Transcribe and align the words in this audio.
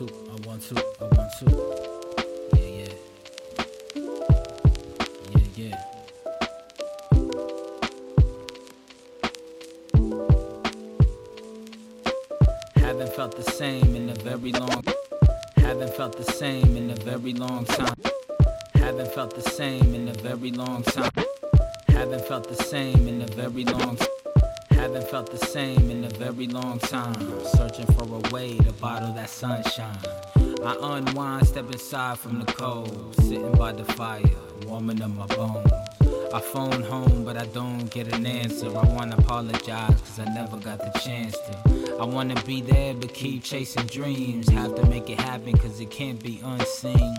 two, 0.00 0.08
I 0.30 0.46
want 0.46 0.62
two, 0.62 0.76
I 0.76 1.04
want 1.04 1.30
two. 1.38 1.48
Yeah, 2.56 2.68
yeah. 2.78 2.94
Yeah, 5.30 5.48
yeah. 5.56 5.76
Haven't 12.76 13.12
felt 13.12 13.36
the 13.36 13.42
same 13.42 13.94
in 13.94 14.08
a 14.08 14.14
very 14.14 14.52
long 14.52 14.82
Haven't 15.56 15.94
felt 15.94 16.16
the 16.16 16.24
same 16.32 16.76
in 16.78 16.90
a 16.90 16.94
very 16.94 17.34
long 17.34 17.66
time. 17.66 17.94
Haven't 18.74 19.12
felt 19.12 19.34
the 19.34 19.42
same 19.42 19.94
in 19.94 20.08
a 20.08 20.14
very 20.14 20.50
long 20.50 20.82
time. 20.82 21.12
Haven't 21.88 22.24
felt 22.24 22.48
the 22.48 22.56
same 22.56 23.06
in 23.06 23.20
a 23.20 23.26
very 23.26 23.64
long 23.64 23.96
time. 23.96 24.19
Haven't 24.80 25.08
felt 25.08 25.30
the 25.30 25.36
same 25.36 25.90
in 25.90 26.04
a 26.04 26.08
very 26.08 26.46
long 26.46 26.78
time. 26.78 27.44
Searching 27.44 27.84
for 27.88 28.04
a 28.04 28.30
way 28.30 28.56
to 28.56 28.72
bottle 28.72 29.12
that 29.12 29.28
sunshine. 29.28 29.98
I 30.64 30.74
unwind, 30.80 31.46
step 31.46 31.68
aside 31.68 32.18
from 32.18 32.38
the 32.38 32.50
cold. 32.50 33.14
Sitting 33.16 33.52
by 33.52 33.72
the 33.72 33.84
fire, 33.84 34.22
warming 34.64 35.02
up 35.02 35.10
my 35.10 35.26
bones. 35.26 35.70
I 36.32 36.40
phone 36.40 36.80
home, 36.80 37.26
but 37.26 37.36
I 37.36 37.44
don't 37.44 37.90
get 37.90 38.10
an 38.14 38.24
answer. 38.24 38.68
I 38.68 38.86
wanna 38.94 39.16
apologize, 39.18 40.00
cause 40.00 40.18
I 40.18 40.24
never 40.32 40.56
got 40.56 40.78
the 40.78 40.98
chance 40.98 41.36
to. 41.36 41.98
I 42.00 42.06
wanna 42.06 42.42
be 42.44 42.62
there, 42.62 42.94
but 42.94 43.12
keep 43.12 43.44
chasing 43.44 43.84
dreams. 43.84 44.48
Have 44.48 44.74
to 44.76 44.86
make 44.86 45.10
it 45.10 45.20
happen, 45.20 45.58
cause 45.58 45.78
it 45.78 45.90
can't 45.90 46.22
be 46.22 46.40
unseen. 46.42 47.16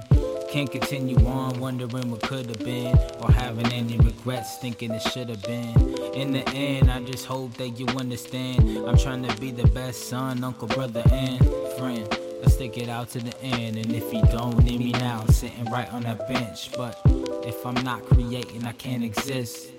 Can't 0.51 0.69
continue 0.69 1.15
on 1.27 1.57
wondering 1.61 2.11
what 2.11 2.23
could 2.23 2.47
have 2.47 2.59
been, 2.59 2.93
or 3.21 3.31
having 3.31 3.71
any 3.71 3.97
regrets 3.99 4.57
thinking 4.57 4.91
it 4.91 5.01
should 5.01 5.29
have 5.29 5.41
been. 5.43 5.95
In 6.13 6.33
the 6.33 6.45
end, 6.49 6.91
I 6.91 7.01
just 7.03 7.25
hope 7.25 7.53
that 7.53 7.69
you 7.79 7.87
understand. 7.97 8.79
I'm 8.79 8.97
trying 8.97 9.23
to 9.23 9.33
be 9.39 9.51
the 9.51 9.65
best 9.67 10.09
son, 10.09 10.43
uncle, 10.43 10.67
brother, 10.67 11.03
and 11.09 11.39
friend. 11.77 12.05
Let's 12.41 12.55
stick 12.55 12.77
it 12.77 12.89
out 12.89 13.09
to 13.11 13.19
the 13.19 13.41
end, 13.41 13.77
and 13.77 13.93
if 13.93 14.13
you 14.13 14.21
don't 14.23 14.61
need 14.65 14.79
me 14.79 14.91
now, 14.91 15.25
sitting 15.27 15.63
right 15.71 15.91
on 15.93 16.03
that 16.03 16.27
bench. 16.27 16.69
But 16.73 16.99
if 17.45 17.65
I'm 17.65 17.81
not 17.85 18.03
creating, 18.03 18.65
I 18.65 18.73
can't 18.73 19.05
exist. 19.05 19.69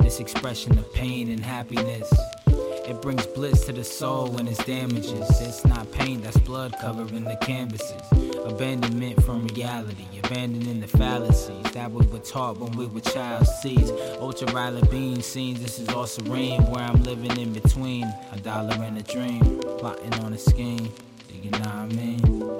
This 0.00 0.20
expression 0.20 0.78
of 0.78 0.92
pain 0.92 1.30
and 1.30 1.40
happiness. 1.40 2.12
It 2.86 3.00
brings 3.00 3.24
bliss 3.26 3.64
to 3.64 3.72
the 3.72 3.84
soul 3.84 4.28
when 4.28 4.46
it's 4.46 4.62
damages. 4.62 5.40
It's 5.40 5.64
not 5.64 5.90
pain, 5.90 6.20
that's 6.20 6.36
blood 6.38 6.74
covering 6.78 7.24
the 7.24 7.36
canvases. 7.36 8.27
Abandonment 8.48 9.22
from 9.24 9.46
reality, 9.48 10.06
abandoning 10.24 10.80
the 10.80 10.86
fallacies 10.86 11.70
that 11.72 11.92
we 11.92 12.04
were 12.06 12.18
taught 12.18 12.58
when 12.58 12.72
we 12.72 12.86
were 12.86 13.00
child 13.00 13.46
seeds. 13.46 13.90
Ultraviolet 14.20 14.90
beam 14.90 15.20
scenes, 15.20 15.60
this 15.60 15.78
is 15.78 15.88
all 15.90 16.06
serene. 16.06 16.62
Where 16.70 16.82
I'm 16.82 17.02
living 17.02 17.38
in 17.38 17.52
between 17.52 18.04
a 18.32 18.38
dollar 18.40 18.74
and 18.82 18.96
a 18.96 19.02
dream. 19.02 19.60
Plotting 19.78 20.14
on 20.24 20.32
a 20.32 20.38
scheme, 20.38 20.92
you 21.30 21.50
know 21.50 21.58
what 21.58 21.68
I 21.68 21.86
mean? 21.88 22.57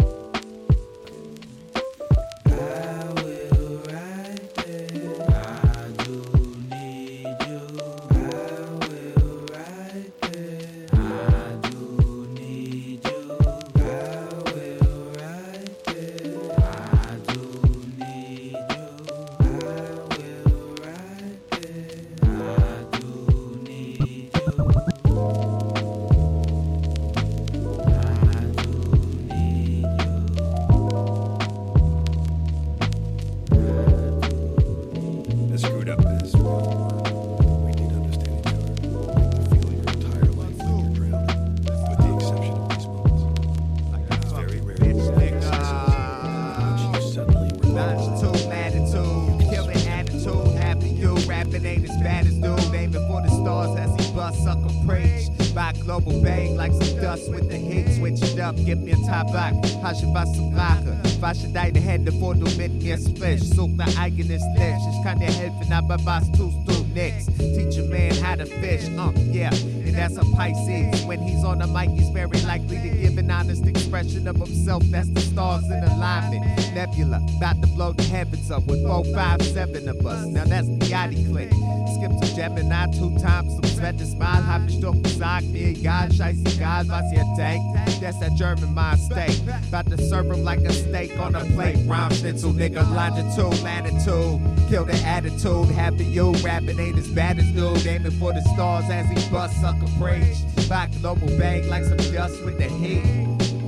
Now 80.69 80.79
that's 80.79 80.89
the 80.89 80.95
Yachty 80.95 81.31
click, 81.31 81.51
skip 81.95 82.21
to 82.21 82.37
Gemini 82.37 82.87
two 82.93 83.17
times, 83.19 83.55
zum 83.55 83.65
zweiten 83.65 84.19
Mal 84.19 84.43
hab 84.45 84.69
ich 84.69 84.81
doch 84.81 85.01
gesagt, 85.03 85.47
mir 85.47 85.69
egal, 85.69 86.09
scheißegal, 86.11 86.89
was 86.89 87.13
ihr 87.13 87.25
denkt, 87.37 88.01
that's 88.01 88.19
that 88.19 88.35
German 88.37 88.75
mind 88.75 88.99
state, 89.01 89.41
about 89.69 89.87
to 89.87 89.97
serve 89.99 90.27
him 90.27 90.45
like 90.45 90.61
a 90.61 90.73
steak 90.73 91.19
on 91.19 91.35
a 91.35 91.45
plate, 91.55 91.79
rhyme 91.87 92.13
schnitzel, 92.13 92.53
nigga, 92.53 92.83
longitude, 92.95 93.63
latitude, 93.63 94.41
kill 94.69 94.85
the 94.85 94.97
attitude, 95.07 95.69
happy 95.71 96.05
you, 96.05 96.33
rapping 96.45 96.79
ain't 96.79 96.99
as 96.99 97.09
bad 97.09 97.39
as 97.39 97.47
dude, 97.53 97.87
aiming 97.87 98.13
for 98.13 98.33
the 98.33 98.43
stars 98.55 98.85
as 98.91 99.07
he 99.09 99.31
bust 99.31 99.61
sucker 99.61 99.87
preach, 99.99 100.69
back 100.69 100.91
global 101.01 101.29
bang 101.39 101.69
like 101.69 101.85
some 101.85 101.97
dust 102.13 102.43
with 102.45 102.59
the 102.59 102.69
heat. 102.79 103.05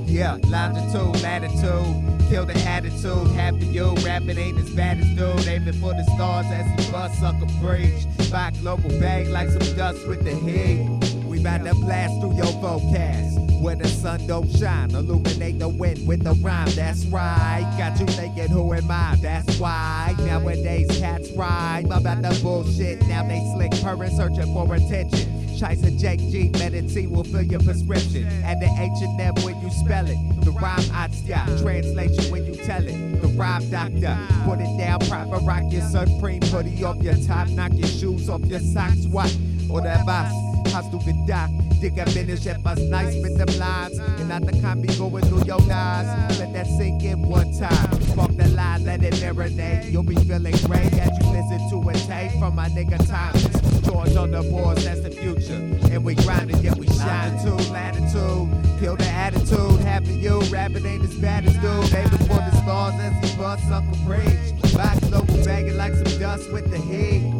Yeah, 0.05 0.37
longitude, 0.47 1.21
latitude, 1.23 2.20
kill 2.31 2.45
the 2.45 2.57
attitude. 2.59 3.27
Happy 3.35 3.65
you, 3.65 3.93
rapping 4.05 4.37
ain't 4.37 4.57
as 4.57 4.69
bad 4.69 4.97
as 4.99 5.07
dude. 5.17 5.47
Aiming 5.47 5.73
for 5.73 5.93
the 5.93 6.03
stars 6.15 6.45
as 6.47 6.65
he 6.85 6.91
bust 6.91 7.19
sucker 7.19 7.45
preach. 7.61 8.31
Back 8.31 8.53
global 8.61 8.89
bang 9.01 9.29
like 9.31 9.49
some 9.49 9.75
dust 9.75 10.07
with 10.07 10.23
the 10.23 10.33
heat. 10.35 10.87
We 11.25 11.43
bout 11.43 11.65
to 11.65 11.75
blast 11.75 12.21
through 12.21 12.37
your 12.37 12.53
forecast. 12.61 13.37
Where 13.61 13.75
the 13.75 13.87
sun 13.87 14.25
don't 14.27 14.49
shine, 14.49 14.91
illuminate 14.91 15.59
the 15.59 15.67
wind 15.67 16.07
with 16.07 16.23
the 16.23 16.33
rhyme. 16.35 16.69
That's 16.73 17.05
right. 17.07 17.69
Got 17.77 17.99
you 17.99 18.05
thinking, 18.07 18.47
who 18.47 18.73
am 18.73 18.89
I? 18.89 19.17
That's 19.21 19.59
why 19.59 20.15
nowadays 20.19 20.87
cats 20.99 21.29
rhyme 21.33 21.91
about 21.91 22.21
the 22.21 22.39
bullshit. 22.41 23.05
Now 23.07 23.27
they 23.27 23.39
slick 23.53 23.71
purring, 23.83 24.15
searching 24.15 24.53
for 24.53 24.73
attention. 24.73 25.40
Scheiße, 25.61 25.95
Jake 25.99 26.19
G, 26.31 26.49
medicine 26.57 27.11
will 27.11 27.23
fill 27.23 27.43
your 27.43 27.59
prescription. 27.59 28.25
And 28.43 28.59
the 28.59 28.65
H&M 28.65 29.35
when 29.45 29.61
you 29.61 29.69
spell 29.69 30.07
it. 30.07 30.17
The 30.43 30.49
rhyme 30.49 30.81
yeah. 31.23 31.45
translation 31.61 32.31
when 32.31 32.47
you 32.47 32.55
tell 32.55 32.83
it. 32.83 33.21
The 33.21 33.27
rhyme 33.37 33.69
doctor, 33.69 34.17
put 34.43 34.59
it 34.59 34.75
down 34.79 34.99
proper, 35.01 35.37
rock 35.45 35.71
your 35.71 35.83
supreme 35.83 36.41
hoodie 36.41 36.83
off 36.83 36.97
your 37.03 37.13
top, 37.27 37.47
knock 37.49 37.73
your 37.75 37.87
shoes 37.87 38.27
off 38.27 38.43
your 38.45 38.59
socks, 38.59 39.05
what? 39.05 39.29
Oder 39.69 40.01
was? 40.07 40.33
Hast 40.73 40.91
du 40.91 40.97
gedacht, 40.97 41.51
Digga, 41.79 42.05
bin 42.05 42.29
ich 42.29 42.47
etwas 42.47 42.79
nice 42.79 43.21
mit 43.21 43.37
dem 43.37 43.59
Lines? 43.59 43.99
And 44.19 44.29
not 44.29 44.41
the 44.41 44.53
combi 44.61 44.87
going 44.97 45.23
through 45.25 45.45
your 45.45 45.61
eyes. 45.71 46.39
Let 46.39 46.53
that 46.53 46.65
sink 46.65 47.03
in 47.03 47.21
one 47.21 47.51
time. 47.59 47.99
Fuck 48.15 48.35
the 48.35 48.47
line, 48.55 48.85
let 48.85 49.03
it 49.03 49.13
marinate. 49.15 49.91
You'll 49.91 50.01
be 50.01 50.15
feeling 50.15 50.55
great 50.65 50.93
as 50.93 51.11
you 51.19 51.29
listen 51.29 51.69
to 51.69 51.89
a 51.89 51.93
tape 51.93 52.31
from 52.39 52.55
my 52.55 52.67
nigga 52.69 52.97
Thomas. 53.07 53.60
George 53.91 54.15
on 54.15 54.31
the 54.31 54.41
boards, 54.43 54.85
that's 54.85 55.01
the 55.01 55.11
future. 55.11 55.59
And 55.91 56.05
we 56.05 56.15
grinding, 56.15 56.63
yeah, 56.63 56.73
we 56.75 56.87
shine. 56.87 57.35
Latitude, 57.35 57.69
latitude, 57.71 58.79
kill 58.79 58.95
the 58.95 59.07
attitude. 59.07 59.79
Happy 59.81 60.13
you, 60.13 60.39
rapping 60.43 60.85
ain't 60.85 61.03
as 61.03 61.13
bad 61.15 61.45
as 61.45 61.53
dude. 61.55 61.93
Aiming 61.93 62.17
for 62.19 62.39
the 62.39 62.55
stars 62.61 62.95
as 63.01 63.31
he 63.31 63.37
bust 63.37 63.67
sucker 63.67 63.91
preach. 64.05 64.73
Back 64.73 64.97
global 65.01 65.43
bagging 65.43 65.75
like 65.75 65.93
some 65.93 66.19
dust 66.19 66.49
with 66.53 66.71
the 66.71 66.77
heat. 66.77 67.33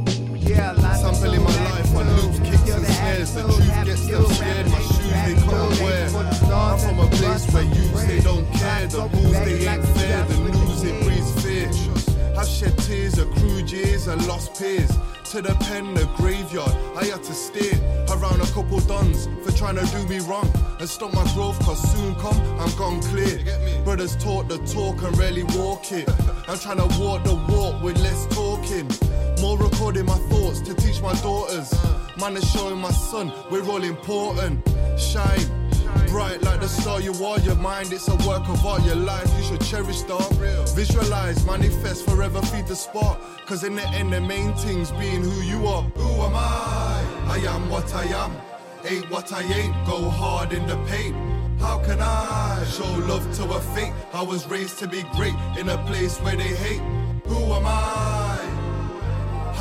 Yeah, 0.44 0.74
latitude, 0.74 1.16
Sampling 1.16 1.42
my 1.42 1.72
life 1.72 1.96
on 1.96 2.16
loops, 2.18 2.40
kicks 2.40 2.70
and 2.70 2.86
snares. 2.86 3.34
The 3.34 3.44
truth 3.44 3.86
gets 3.86 4.08
them 4.08 4.26
scared. 4.26 4.68
My 4.68 4.80
shoes 4.80 5.08
they 5.24 5.36
can't 5.36 5.80
wear. 5.80 6.08
Aiming 6.08 6.12
for 6.12 6.24
the 6.48 6.54
I'm 6.54 6.80
from 6.80 7.00
a 7.00 7.08
place 7.12 7.54
where 7.54 7.64
youths 7.64 8.06
they 8.08 8.20
don't 8.20 8.52
care. 8.52 8.88
The 8.88 9.08
rules 9.08 9.32
they 9.32 9.68
ain't 9.70 9.86
fair. 9.96 10.26
The 10.26 10.36
news 10.52 10.84
it 10.84 11.04
breeds. 11.06 11.41
I've 12.42 12.48
shed 12.48 12.76
tears, 12.80 13.20
accrued 13.20 13.72
years, 13.72 14.08
and 14.08 14.26
lost 14.26 14.60
peers. 14.60 14.90
To 15.26 15.44
the 15.44 15.54
pen, 15.60 15.94
the 15.94 16.06
graveyard, 16.18 16.72
I 16.96 17.06
had 17.06 17.22
to 17.22 17.34
steer 17.34 17.76
around 18.10 18.42
a 18.42 18.48
couple 18.48 18.80
dons 18.80 19.30
for 19.44 19.56
trying 19.56 19.76
to 19.76 19.86
do 19.96 20.08
me 20.08 20.18
wrong 20.22 20.52
and 20.80 20.90
stop 20.90 21.14
my 21.14 21.24
growth. 21.36 21.60
Cause 21.64 21.80
soon 21.94 22.16
come, 22.16 22.42
I'm 22.60 22.76
gone 22.80 23.00
clear. 23.04 23.38
Brothers 23.84 24.16
taught 24.16 24.50
the 24.50 24.58
talk 24.66 25.04
and 25.04 25.16
rarely 25.20 25.44
walk 25.56 25.92
it. 25.92 26.10
I'm 26.48 26.58
trying 26.58 26.78
to 26.78 27.00
walk 27.00 27.24
the 27.26 27.36
walk 27.48 27.84
with 27.84 28.02
less 28.02 28.26
talking. 28.34 28.90
More 29.40 29.60
recording 29.60 30.08
my 30.08 30.18
thoughts 30.32 30.62
to 30.62 30.74
teach 30.74 31.00
my 31.00 31.14
daughters. 31.22 31.72
Man 32.20 32.36
is 32.38 32.52
showing 32.52 32.82
my 32.82 32.92
son 32.92 33.32
we're 33.52 33.64
all 33.70 33.84
important. 33.84 34.68
Shine. 34.98 35.61
Bright 36.12 36.42
like 36.44 36.60
the 36.60 36.68
star 36.68 37.02
you 37.02 37.14
are. 37.26 37.40
Your 37.40 37.56
mind, 37.56 37.92
it's 37.94 38.08
a 38.10 38.16
work 38.28 38.48
of 38.50 38.64
art. 38.66 38.84
Your 38.84 38.98
life, 38.98 39.32
you 39.38 39.44
should 39.44 39.62
cherish, 39.62 40.02
dog. 40.02 40.32
Visualize, 40.76 41.44
manifest, 41.46 42.06
forever 42.08 42.42
feed 42.42 42.68
the 42.68 42.76
spark. 42.76 43.18
Cause 43.46 43.64
in 43.64 43.76
the 43.76 43.88
end, 43.90 44.12
the 44.14 44.22
main 44.22 44.54
thing's 44.56 44.92
being 44.92 45.24
who 45.24 45.42
you 45.42 45.66
are. 45.68 45.84
Who 45.84 46.22
am 46.22 46.36
I? 46.36 47.04
I 47.28 47.38
am 47.56 47.70
what 47.70 47.94
I 47.96 48.04
am. 48.24 48.32
Ain't 48.86 49.10
what 49.10 49.32
I 49.32 49.42
ain't. 49.42 49.74
Go 49.86 50.10
hard 50.10 50.54
in 50.54 50.68
the 50.68 50.78
paint. 50.86 51.16
How 51.60 51.80
can 51.80 52.00
I 52.02 52.64
show 52.66 52.92
love 53.08 53.26
to 53.38 53.44
a 53.44 53.60
fate? 53.74 53.94
I 54.14 54.22
was 54.22 54.48
raised 54.48 54.80
to 54.80 54.88
be 54.88 55.04
great 55.16 55.36
in 55.58 55.70
a 55.70 55.78
place 55.86 56.18
where 56.20 56.36
they 56.36 56.54
hate. 56.66 56.82
Who 57.26 57.40
am 57.54 57.66
I? 57.66 58.40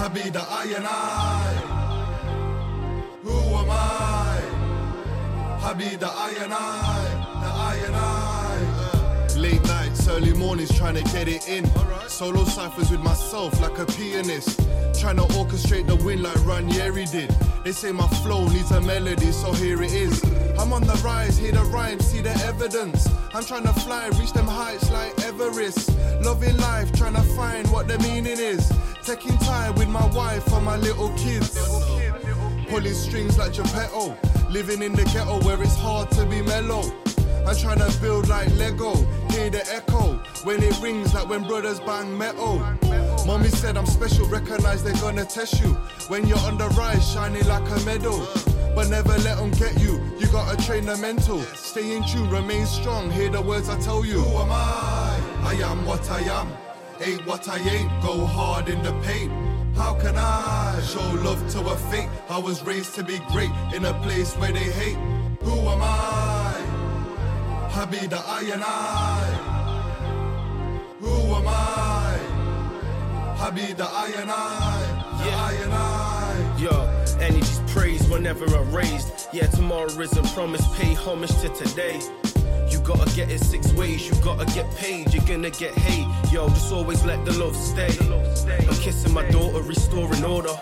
I 0.02 0.08
be 0.08 0.30
the 0.30 0.40
I 0.40 0.64
and 0.76 0.86
I. 0.88 1.80
Who 3.22 3.38
am 3.60 3.70
I? 3.70 4.09
Be 5.78 5.96
the 5.96 6.10
I 6.10 6.34
and 6.42 6.52
I, 6.52 7.04
the 7.40 7.46
I 7.46 7.76
and 7.86 7.96
I. 7.96 9.36
Late 9.38 9.62
nights, 9.64 10.08
early 10.08 10.34
mornings, 10.34 10.76
trying 10.76 10.96
to 10.96 11.02
get 11.12 11.26
it 11.26 11.48
in. 11.48 11.64
Solo 12.06 12.44
ciphers 12.44 12.90
with 12.90 13.00
myself 13.00 13.58
like 13.62 13.78
a 13.78 13.86
pianist. 13.86 14.60
Trying 15.00 15.16
to 15.16 15.22
orchestrate 15.22 15.86
the 15.86 15.96
wind 16.04 16.22
like 16.22 16.44
Ranieri 16.44 17.06
did. 17.06 17.34
They 17.64 17.72
say 17.72 17.92
my 17.92 18.06
flow 18.08 18.46
needs 18.48 18.72
a 18.72 18.80
melody, 18.82 19.32
so 19.32 19.52
here 19.52 19.80
it 19.82 19.92
is. 19.94 20.22
I'm 20.58 20.72
on 20.74 20.82
the 20.82 21.00
rise, 21.04 21.38
hear 21.38 21.52
the 21.52 21.62
rhyme, 21.64 22.00
see 22.00 22.20
the 22.20 22.32
evidence. 22.44 23.08
I'm 23.32 23.44
trying 23.44 23.62
to 23.62 23.72
fly, 23.72 24.08
reach 24.18 24.32
them 24.32 24.48
heights 24.48 24.90
like 24.90 25.18
Everest. 25.20 25.96
Loving 26.20 26.58
life, 26.58 26.92
trying 26.92 27.14
to 27.14 27.22
find 27.22 27.70
what 27.70 27.88
the 27.88 27.98
meaning 28.00 28.38
is. 28.38 28.70
Taking 29.02 29.38
time 29.38 29.76
with 29.76 29.88
my 29.88 30.06
wife 30.08 30.46
and 30.52 30.64
my 30.66 30.76
little 30.76 31.08
kids. 31.16 31.56
Pulling 32.70 32.94
strings 32.94 33.36
like 33.36 33.52
Geppetto. 33.52 34.16
Living 34.48 34.80
in 34.80 34.92
the 34.92 35.02
ghetto 35.06 35.42
where 35.44 35.60
it's 35.60 35.74
hard 35.74 36.08
to 36.12 36.24
be 36.24 36.40
mellow. 36.40 36.82
I'm 37.44 37.56
trying 37.56 37.78
to 37.80 38.00
build 38.00 38.28
like 38.28 38.48
Lego. 38.54 38.94
Hear 39.30 39.50
the 39.50 39.66
echo 39.74 40.20
when 40.44 40.62
it 40.62 40.80
rings 40.80 41.12
like 41.12 41.28
when 41.28 41.48
brothers 41.48 41.80
bang 41.80 42.16
metal. 42.16 42.60
Mommy 43.26 43.48
said 43.48 43.76
I'm 43.76 43.86
special, 43.86 44.24
recognize 44.28 44.84
they're 44.84 44.94
gonna 44.94 45.24
test 45.24 45.60
you. 45.60 45.70
When 46.06 46.28
you're 46.28 46.38
on 46.38 46.58
the 46.58 46.68
rise, 46.68 47.12
shining 47.12 47.44
like 47.48 47.68
a 47.68 47.80
medal. 47.84 48.24
But 48.76 48.88
never 48.88 49.18
let 49.18 49.38
them 49.38 49.50
get 49.50 49.76
you. 49.80 50.00
You 50.20 50.28
gotta 50.28 50.56
train 50.64 50.86
the 50.86 50.96
mental. 50.96 51.40
Stay 51.56 51.96
in 51.96 52.04
tune, 52.04 52.30
remain 52.30 52.66
strong. 52.66 53.10
Hear 53.10 53.30
the 53.30 53.42
words 53.42 53.68
I 53.68 53.80
tell 53.80 54.04
you. 54.04 54.20
Who 54.20 54.38
am 54.38 54.52
I? 54.52 55.20
I 55.42 55.54
am 55.68 55.84
what 55.86 56.08
I 56.08 56.20
am. 56.20 56.52
Ain't 57.00 57.26
what 57.26 57.48
I 57.48 57.58
ain't. 57.58 57.90
Go 58.00 58.24
hard 58.26 58.68
in 58.68 58.80
the 58.84 58.92
paint. 59.02 59.49
How 59.80 59.94
can 59.94 60.14
I 60.18 60.78
show 60.82 61.08
love 61.24 61.40
to 61.52 61.60
a 61.60 61.74
fate? 61.90 62.10
I 62.28 62.36
was 62.36 62.62
raised 62.62 62.94
to 62.96 63.02
be 63.02 63.18
great 63.32 63.50
in 63.74 63.86
a 63.86 63.94
place 64.02 64.34
where 64.34 64.52
they 64.52 64.68
hate. 64.80 64.98
Who 65.40 65.56
am 65.72 65.80
I? 65.80 66.52
I 67.80 67.86
be 67.86 68.06
the 68.06 68.18
I 68.18 68.42
and 68.52 68.62
I. 68.62 69.22
Who 71.00 71.16
am 71.38 71.48
I? 71.48 72.20
I 73.40 73.50
be 73.50 73.72
the 73.72 73.88
I 74.04 74.12
and 74.18 74.30
I. 74.30 74.80
The 75.22 75.30
I 75.48 75.52
and 75.64 75.72
I. 75.72 76.56
Yo, 76.58 76.74
energy's 77.18 77.62
praised 77.68 78.10
whenever 78.10 78.44
I'm 78.54 78.70
raised. 78.70 79.28
Yeah, 79.32 79.46
tomorrow 79.46 79.88
isn't 79.88 80.26
promised. 80.34 80.70
Pay 80.74 80.92
homage 80.92 81.34
to 81.40 81.48
today. 81.48 81.98
Gotta 82.84 83.14
get 83.14 83.30
it 83.30 83.40
six 83.40 83.72
ways, 83.74 84.08
you 84.08 84.14
gotta 84.22 84.44
get 84.46 84.68
paid, 84.76 85.14
you're 85.14 85.24
gonna 85.24 85.50
get 85.50 85.72
hate. 85.74 86.06
Yo, 86.32 86.48
just 86.48 86.72
always 86.72 87.04
let 87.04 87.24
the 87.24 87.32
love 87.38 87.54
stay. 87.54 87.90
I'm 88.68 88.74
kissing 88.76 89.14
my 89.14 89.28
daughter, 89.30 89.62
restoring 89.62 90.24
order. 90.24 90.54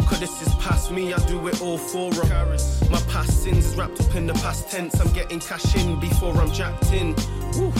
Cause 0.00 0.20
this 0.20 0.46
is 0.46 0.54
past 0.56 0.90
me, 0.90 1.12
I 1.12 1.18
do 1.26 1.46
it 1.48 1.60
all 1.60 1.78
for 1.78 2.12
her. 2.14 2.56
My 2.90 3.00
past 3.08 3.42
sins 3.42 3.66
is 3.66 3.76
wrapped 3.76 4.00
up 4.00 4.14
in 4.14 4.26
the 4.26 4.34
past 4.34 4.70
tense. 4.70 4.98
I'm 5.00 5.12
getting 5.12 5.40
cash 5.40 5.74
in 5.76 6.00
before 6.00 6.34
I'm 6.36 6.52
jacked 6.52 6.92
in. 6.92 7.14
Woo. 7.56 7.72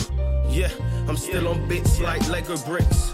Yeah, 0.47 0.69
I'm 1.07 1.17
still 1.17 1.47
on 1.47 1.67
bits 1.67 1.99
like 1.99 2.27
Lego 2.29 2.57
bricks. 2.57 3.13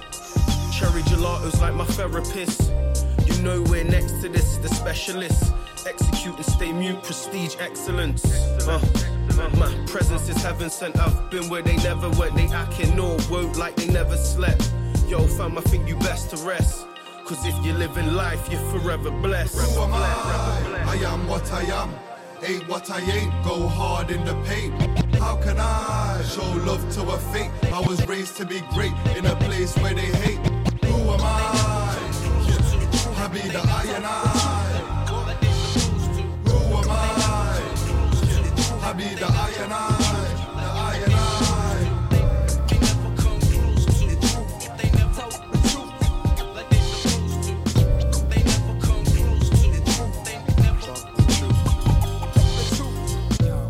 Cherry 0.77 1.01
gelatos 1.03 1.61
like 1.61 1.73
my 1.73 1.85
therapist. 1.85 2.71
You 3.25 3.41
know 3.41 3.61
we're 3.63 3.83
next 3.83 4.21
to 4.21 4.29
this, 4.29 4.57
the 4.57 4.69
specialist. 4.69 5.53
Execute 5.87 6.35
and 6.35 6.45
stay 6.45 6.71
mute, 6.71 7.01
prestige, 7.03 7.55
excellence. 7.59 8.25
Uh, 8.67 8.79
my 9.37 9.73
presence 9.87 10.29
is 10.29 10.41
heaven 10.41 10.69
sent. 10.69 10.97
I've 10.99 11.29
been 11.29 11.49
where 11.49 11.61
they 11.61 11.77
never 11.77 12.09
went. 12.11 12.35
They 12.35 12.47
acting 12.47 12.99
all 12.99 13.17
woke 13.29 13.57
like 13.57 13.75
they 13.75 13.87
never 13.87 14.17
slept. 14.17 14.71
Yo, 15.07 15.21
fam, 15.27 15.57
I 15.57 15.61
think 15.61 15.87
you 15.87 15.95
best 15.97 16.29
to 16.31 16.37
rest. 16.37 16.87
Cause 17.25 17.45
if 17.45 17.65
you're 17.65 17.75
living 17.75 18.13
life, 18.13 18.47
you're 18.51 18.61
forever 18.71 19.09
blessed. 19.09 19.57
Who 19.57 19.81
am 19.81 19.93
I? 19.93 20.85
I 20.87 20.95
am 21.11 21.27
what 21.27 21.51
I 21.51 21.63
am. 21.63 21.91
Ain't 22.43 22.67
what 22.67 22.89
I 22.91 22.99
ain't. 22.99 23.31
Go 23.43 23.67
hard 23.67 24.11
in 24.11 24.23
the 24.25 24.35
paint. 24.43 24.73
How 25.15 25.35
can 25.37 25.57
I 25.57 26.21
show 26.23 26.45
love 26.65 26.87
to 26.95 27.01
a 27.01 27.17
fate? 27.17 27.51
I 27.73 27.79
was 27.79 28.05
raised 28.07 28.37
to 28.37 28.45
be 28.45 28.61
great 28.73 28.93
in 29.17 29.25
a 29.25 29.35
place 29.37 29.75
where 29.77 29.93
they 29.93 30.11
hate. 30.23 30.37
Who 30.85 30.97
am 31.13 31.21
I? 31.21 31.65
I 33.17 33.27
be 33.27 33.39
the 33.39 33.59
I 33.59 33.83
and 33.95 34.05
I. 34.05 34.54
be 39.15 39.21
the 39.21 39.27
I 39.27 39.49
and 39.63 39.73
I. 39.73 39.95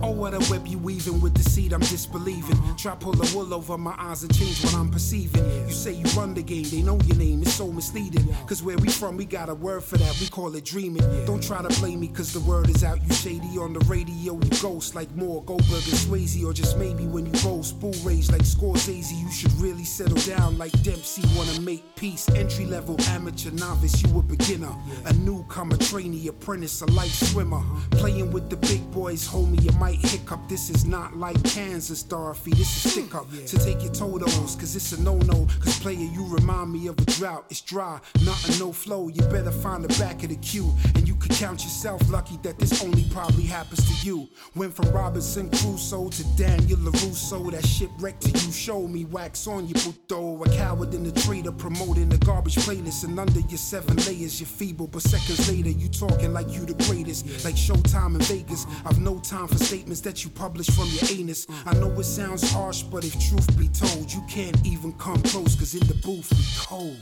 Oh, 0.02 0.12
what 0.12 0.34
a 0.34 0.52
web 0.52 0.68
you 0.68 0.78
weaving 0.78 1.20
with 1.22 1.34
seed 1.44 1.74
I'm 1.74 1.80
disbelieving. 1.82 2.55
Try 2.86 2.94
pull 2.94 3.14
the 3.14 3.36
wool 3.36 3.52
over 3.52 3.80
my 3.80 3.96
eyes 3.98 4.22
and 4.22 4.32
change 4.32 4.64
what 4.64 4.76
I'm 4.76 4.92
perceiving. 4.92 5.44
You 5.68 5.74
say 5.74 5.94
you 5.94 6.06
run 6.16 6.36
the 6.36 6.44
game, 6.44 6.66
they 6.70 6.84
know 6.84 7.00
your 7.08 7.18
name, 7.18 7.42
it's 7.42 7.56
so 7.56 7.72
misleading. 7.72 8.32
Cause 8.46 8.62
where 8.62 8.78
we 8.78 8.90
from, 8.90 9.18
we 9.18 9.26
got 9.26 9.50
a 9.50 9.56
word 9.56 9.84
for 9.84 9.98
that, 9.98 10.16
we 10.22 10.28
call 10.28 10.56
it 10.56 10.66
dreaming. 10.66 11.02
Don't 11.26 11.42
try 11.42 11.64
to 11.64 11.80
blame 11.80 12.02
me, 12.02 12.10
cause 12.10 12.32
the 12.32 12.42
word 12.42 12.70
is 12.70 12.84
out. 12.84 13.02
You 13.02 13.12
shady 13.12 13.58
on 13.58 13.74
the 13.74 13.80
radio, 13.86 14.34
you 14.34 14.50
ghost 14.62 14.94
like 14.94 15.10
Moore 15.16 15.44
Goldberg 15.46 15.72
and 15.72 15.98
Swayze, 15.98 16.46
or 16.46 16.54
just 16.54 16.78
maybe 16.78 17.08
when 17.08 17.26
you 17.26 17.32
roll 17.44 17.64
spool 17.64 17.96
rage 18.04 18.30
like 18.30 18.44
Scorsese, 18.44 19.20
you 19.20 19.32
should 19.32 19.54
really 19.54 19.84
settle 19.84 20.18
down 20.18 20.60
like 20.60 20.72
Dempsey. 20.84 21.24
Wanna 21.36 21.60
make 21.62 21.84
peace, 21.96 22.30
entry 22.36 22.68
level, 22.68 23.02
amateur, 23.10 23.50
novice, 23.50 24.04
you 24.04 24.20
a 24.20 24.22
beginner. 24.22 24.76
A 25.06 25.14
newcomer, 25.14 25.78
trainee, 25.78 26.28
apprentice, 26.28 26.84
a 26.84 26.86
light 26.92 27.10
swimmer. 27.10 27.64
Playing 27.90 28.32
with 28.32 28.52
the 28.52 28.58
big 28.58 28.92
boys, 28.92 29.28
homie, 29.28 29.64
you 29.64 29.72
might 29.80 29.98
hiccup. 30.06 30.48
This 30.48 30.70
is 30.70 30.86
not 30.86 31.18
like 31.18 31.44
Kansas, 31.44 32.04
Dorothy, 32.04 32.52
this 32.52 32.75
is 32.76 32.92
stick 32.92 33.16
up. 33.16 33.28
So 33.46 33.58
take 33.58 33.82
your 33.84 33.94
totos, 33.94 34.56
cause 34.56 34.76
it's 34.76 34.92
a 34.94 35.02
no 35.02 35.18
no. 35.18 35.48
Cause 35.60 35.80
player, 35.80 35.98
you 35.98 36.26
remind 36.28 36.72
me 36.72 36.88
of 36.88 36.98
a 37.00 37.06
drought. 37.06 37.46
It's 37.50 37.62
dry, 37.62 38.00
not 38.24 38.50
a 38.50 38.60
no 38.60 38.72
flow. 38.72 39.08
You 39.08 39.22
better 39.24 39.52
find 39.52 39.84
the 39.84 40.00
back 40.00 40.24
of 40.24 40.30
the 40.30 40.36
queue. 40.38 40.74
And 40.96 41.08
you 41.08 41.16
can 41.16 41.36
count 41.36 41.64
yourself 41.64 42.02
lucky 42.10 42.38
that 42.44 42.60
this 42.60 42.84
only 42.84 43.06
probably 43.12 43.44
happens 43.44 43.86
to 43.86 44.06
you. 44.08 44.28
Went 44.56 44.76
from 44.76 44.90
Robinson 44.92 45.50
Crusoe 45.50 46.10
to 46.10 46.24
Daniel 46.38 46.78
LaRusso. 46.80 47.52
That 47.52 47.66
shipwreck 47.66 48.20
to 48.22 48.30
you, 48.30 48.52
show 48.52 48.88
me 48.88 49.06
wax 49.06 49.48
on 49.48 49.68
you, 49.68 49.74
puto. 49.76 50.44
A 50.44 50.50
coward 50.50 50.94
in 50.94 51.04
the 51.04 51.12
trader 51.22 51.52
promoting 51.52 52.10
the 52.10 52.18
garbage 52.18 52.56
playlist. 52.56 53.04
And 53.04 53.20
under 53.20 53.40
your 53.42 53.58
seven 53.58 53.96
layers, 53.98 54.40
you're 54.40 54.48
feeble. 54.48 54.88
But 54.88 55.02
seconds 55.02 55.50
later, 55.50 55.70
you 55.70 55.88
talking 55.90 56.34
like 56.34 56.50
you 56.52 56.66
the 56.66 56.74
greatest. 56.86 57.46
Like 57.46 57.56
Showtime 57.56 58.16
in 58.16 58.22
Vegas. 58.22 58.66
I've 58.86 59.00
no 59.00 59.20
time 59.20 59.48
for 59.48 59.58
statements 59.58 60.02
that 60.02 60.24
you 60.24 60.30
publish 60.30 60.68
from 60.68 60.88
your 60.90 61.20
anus. 61.20 61.48
I 61.66 61.74
know 61.76 61.92
it 62.00 62.04
sounds 62.04 62.52
harsh, 62.66 62.82
but 62.82 63.06
if 63.06 63.14
truth 63.20 63.48
be 63.58 63.68
told, 63.68 64.12
you 64.12 64.22
can't 64.28 64.58
even 64.66 64.92
come 64.94 65.22
close. 65.22 65.56
Cause 65.56 65.76
in 65.76 65.86
the 65.88 65.94
booth, 66.06 66.30
we 66.34 66.46
cold. 66.58 66.98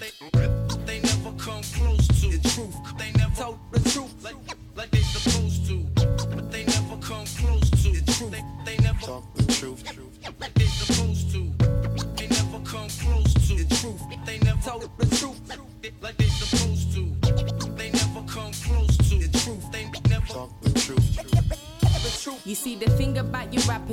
They 0.86 1.00
never 1.00 1.32
come 1.38 1.63
close 1.77 2.05
to 2.20 2.27
the 2.36 2.50
truth. 2.50 2.75
They 2.98 3.12
never 3.13 3.58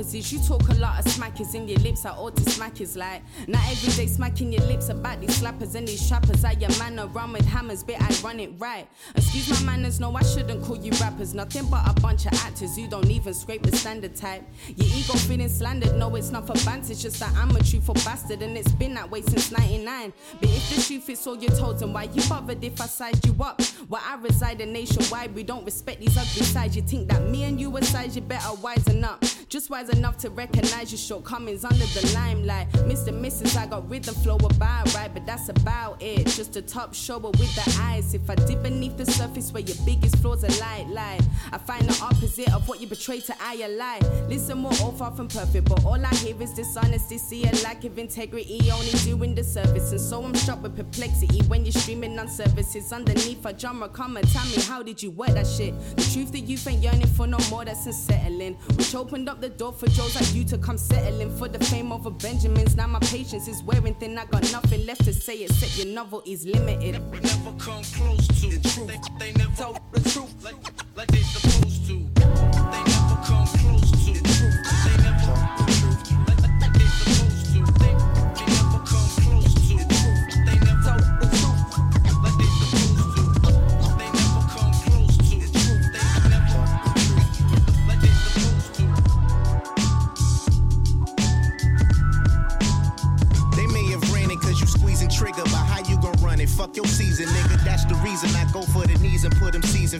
you 0.01 0.39
talk 0.39 0.67
a 0.69 0.73
lot 0.75 0.99
of 0.99 1.05
smackers 1.05 1.53
in 1.53 1.67
your 1.67 1.77
lips 1.79 2.05
are 2.05 2.15
all 2.15 2.31
to 2.31 2.41
smackers 2.41 2.97
like. 2.97 3.21
Not 3.47 3.61
every 3.69 3.93
day 3.93 4.07
smacking 4.07 4.51
your 4.51 4.63
lips 4.63 4.89
about 4.89 5.21
these 5.21 5.39
slappers 5.39 5.75
and 5.75 5.87
these 5.87 6.07
trappers. 6.07 6.43
I 6.43 6.53
your 6.53 6.71
manner 6.79 7.05
run 7.07 7.31
with 7.31 7.45
hammers, 7.45 7.83
but 7.83 8.01
I 8.01 8.09
run 8.23 8.39
it 8.39 8.51
right. 8.57 8.87
Excuse 9.15 9.49
my 9.61 9.77
manners, 9.77 9.99
no, 9.99 10.15
I 10.15 10.23
shouldn't 10.23 10.63
call 10.63 10.77
you 10.77 10.91
rappers. 10.99 11.35
Nothing 11.35 11.69
but 11.69 11.87
a 11.87 11.93
bunch 12.01 12.25
of 12.25 12.33
actors 12.33 12.75
who 12.75 12.87
don't 12.87 13.09
even 13.11 13.33
scrape 13.33 13.61
the 13.61 13.75
standard 13.77 14.15
type. 14.15 14.43
Your 14.75 14.87
ego 14.87 15.13
feeling 15.13 15.49
slandered, 15.49 15.95
no, 15.95 16.15
it's 16.15 16.31
not 16.31 16.47
for 16.47 16.53
banter, 16.65 16.91
it's 16.91 17.01
just 17.01 17.19
that 17.19 17.33
I'm 17.35 17.55
a 17.55 17.63
truthful 17.63 17.95
bastard 17.95 18.41
and 18.41 18.57
it's 18.57 18.71
been 18.71 18.95
that 18.95 19.09
way 19.09 19.21
since 19.21 19.51
99. 19.51 20.13
But 20.39 20.49
if 20.49 20.69
the 20.69 20.81
truth 20.81 21.09
is 21.09 21.27
all 21.27 21.37
you're 21.37 21.55
told, 21.55 21.79
then 21.79 21.93
why 21.93 22.03
you 22.03 22.27
bothered 22.27 22.63
if 22.63 22.81
I 22.81 22.87
sized 22.87 23.25
you 23.25 23.35
up? 23.39 23.61
Where 23.87 24.01
I 24.03 24.15
reside 24.15 24.61
in 24.61 24.73
nationwide, 24.73 25.35
we 25.35 25.43
don't 25.43 25.63
respect 25.63 25.99
these 25.99 26.17
ugly 26.17 26.43
sides. 26.43 26.75
You 26.75 26.81
think 26.81 27.07
that 27.09 27.21
me 27.23 27.43
and 27.43 27.61
you 27.61 27.75
are 27.77 27.83
size, 27.83 28.15
you 28.15 28.21
better 28.21 28.49
wisen 28.57 29.03
up. 29.03 29.23
Just 29.47 29.69
wise 29.69 29.89
enough 29.93 30.17
to 30.19 30.29
recognize 30.29 30.91
your 30.91 30.99
shortcomings 30.99 31.63
under 31.65 31.85
the 31.85 32.11
limelight. 32.13 32.69
Mr. 32.89 33.09
Mrs. 33.09 33.57
I 33.57 33.65
got 33.65 33.89
rhythm 33.89 34.15
flow 34.15 34.37
about 34.37 34.93
right, 34.93 35.13
but 35.13 35.25
that's 35.25 35.49
about 35.49 36.01
it. 36.01 36.27
Just 36.27 36.55
a 36.55 36.61
top 36.61 36.93
shower 36.93 37.19
with 37.19 37.55
the 37.55 37.79
eyes. 37.81 38.13
If 38.13 38.29
I 38.29 38.35
dip 38.35 38.63
beneath 38.63 38.97
the 38.97 39.05
surface 39.05 39.51
where 39.51 39.63
your 39.63 39.77
biggest 39.85 40.17
flaws 40.17 40.43
are 40.43 40.59
light, 40.59 40.87
lie. 40.89 41.19
I 41.51 41.57
find 41.57 41.87
the 41.87 42.03
opposite 42.03 42.53
of 42.53 42.67
what 42.67 42.81
you 42.81 42.87
betray 42.87 43.19
to 43.21 43.35
I 43.41 43.55
a 43.55 43.67
lie. 43.67 43.99
Listen, 44.27 44.63
we're 44.63 44.69
all 44.81 44.91
far 44.91 45.11
from 45.11 45.27
perfect, 45.27 45.67
but 45.69 45.83
all 45.85 46.03
I 46.03 46.13
hear 46.15 46.41
is 46.41 46.53
dishonesty. 46.53 47.17
See 47.17 47.43
a 47.43 47.51
lack 47.63 47.83
of 47.83 47.97
integrity, 47.97 48.69
only 48.71 48.91
doing 49.03 49.35
the 49.35 49.43
service. 49.43 49.91
And 49.91 50.01
so 50.01 50.23
I'm 50.23 50.35
struck 50.35 50.61
with 50.63 50.75
perplexity 50.75 51.41
when 51.47 51.65
you're 51.65 51.71
streaming 51.71 52.17
on 52.19 52.27
services 52.27 52.91
underneath 52.91 53.45
a 53.45 53.57
genre. 53.57 53.89
Come 53.89 54.17
and 54.17 54.27
tell 54.29 54.45
me, 54.45 54.61
how 54.63 54.83
did 54.83 55.01
you 55.01 55.11
work 55.11 55.29
that 55.29 55.47
shit? 55.47 55.73
The 55.95 56.09
truth 56.13 56.31
that 56.31 56.41
you've 56.41 56.63
been 56.63 56.81
yearning 56.81 57.07
for 57.07 57.27
no 57.27 57.37
more, 57.49 57.65
that's 57.65 57.85
unsettling. 57.85 58.55
Which 58.75 58.95
opened 58.95 59.29
up 59.29 59.41
the 59.41 59.49
door 59.49 59.73
for 59.73 59.80
Joes 59.87 60.15
like 60.15 60.33
you 60.33 60.43
to 60.45 60.57
come 60.57 60.77
settling 60.77 61.35
for 61.37 61.47
the 61.47 61.59
fame 61.65 61.91
over 61.91 62.09
Benjamins. 62.09 62.75
Now 62.75 62.87
my 62.87 62.99
patience 62.99 63.47
is 63.47 63.63
wearing 63.63 63.95
thin. 63.95 64.17
I 64.17 64.25
got 64.25 64.43
nothing 64.51 64.85
left 64.85 65.03
to 65.05 65.13
say 65.13 65.43
except 65.43 65.77
your 65.77 65.93
novel 65.93 66.21
is 66.25 66.45
limited. 66.45 67.01
Never 67.11 67.51
come 67.57 67.83
close 67.83 68.27
to 68.27 68.47
the 68.47 68.69
truth. 68.69 68.87
They, 68.87 69.31
they 69.31 69.33
never 69.37 69.55
tell 69.55 69.77
the 69.91 70.09
truth 70.09 70.33
like, 70.43 70.55
like 70.95 71.07
they 71.07 71.19
supposed 71.19 71.50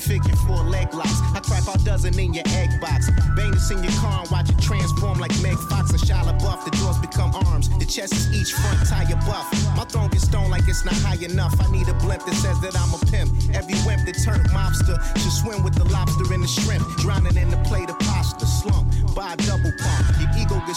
figure 0.01 0.36
four 0.48 0.63
leg 0.63 0.93
locks. 0.93 1.22
I 1.36 1.39
crack 1.39 1.63
a 1.74 1.77
dozen 1.79 2.17
in 2.20 2.34
your 2.34 2.43
egg 2.58 2.81
box. 2.81 3.10
Bang 3.36 3.51
this 3.51 3.70
in 3.72 3.84
your 3.84 3.93
car 4.01 4.22
and 4.22 4.31
watch 4.31 4.50
it 4.50 4.60
transform 4.60 5.20
like 5.20 5.31
Meg 5.41 5.58
Fox 5.70 5.91
and 5.91 6.01
Shia 6.01 6.25
LaBeouf. 6.25 6.65
The 6.65 6.72
doors 6.81 6.98
become 6.98 7.31
arms. 7.48 7.70
The 7.77 7.86
chest 7.86 8.13
is 8.13 8.25
each 8.34 8.51
front 8.53 8.88
tire 8.88 9.15
buff. 9.27 9.48
My 9.77 9.86
throne 9.86 10.10
gets 10.10 10.25
stoned 10.25 10.50
like 10.50 10.67
it's 10.67 10.84
not 10.84 10.96
high 10.96 11.24
enough. 11.24 11.53
I 11.62 11.72
need 11.72 11.88
a 11.88 11.93
blimp 11.93 12.25
that 12.25 12.36
says 12.36 12.60
that 12.62 12.75
I'm 12.75 12.93
a 12.93 13.00
pimp. 13.05 13.31
Every 13.53 13.77
wimp 13.86 14.05
that 14.05 14.17
turned 14.25 14.50
mobster 14.50 14.98
should 15.22 15.31
swim 15.31 15.63
with 15.63 15.75
the 15.75 15.86
lobster 15.86 16.34
and 16.34 16.43
the 16.43 16.48
shrimp. 16.48 16.84
Drowning 16.98 17.38
in 17.38 17.50
the 17.50 17.62
plate 17.70 17.89
of 17.89 18.00
pasta. 18.00 18.46
Slump 18.46 18.91
a 19.31 19.38
double 19.38 19.60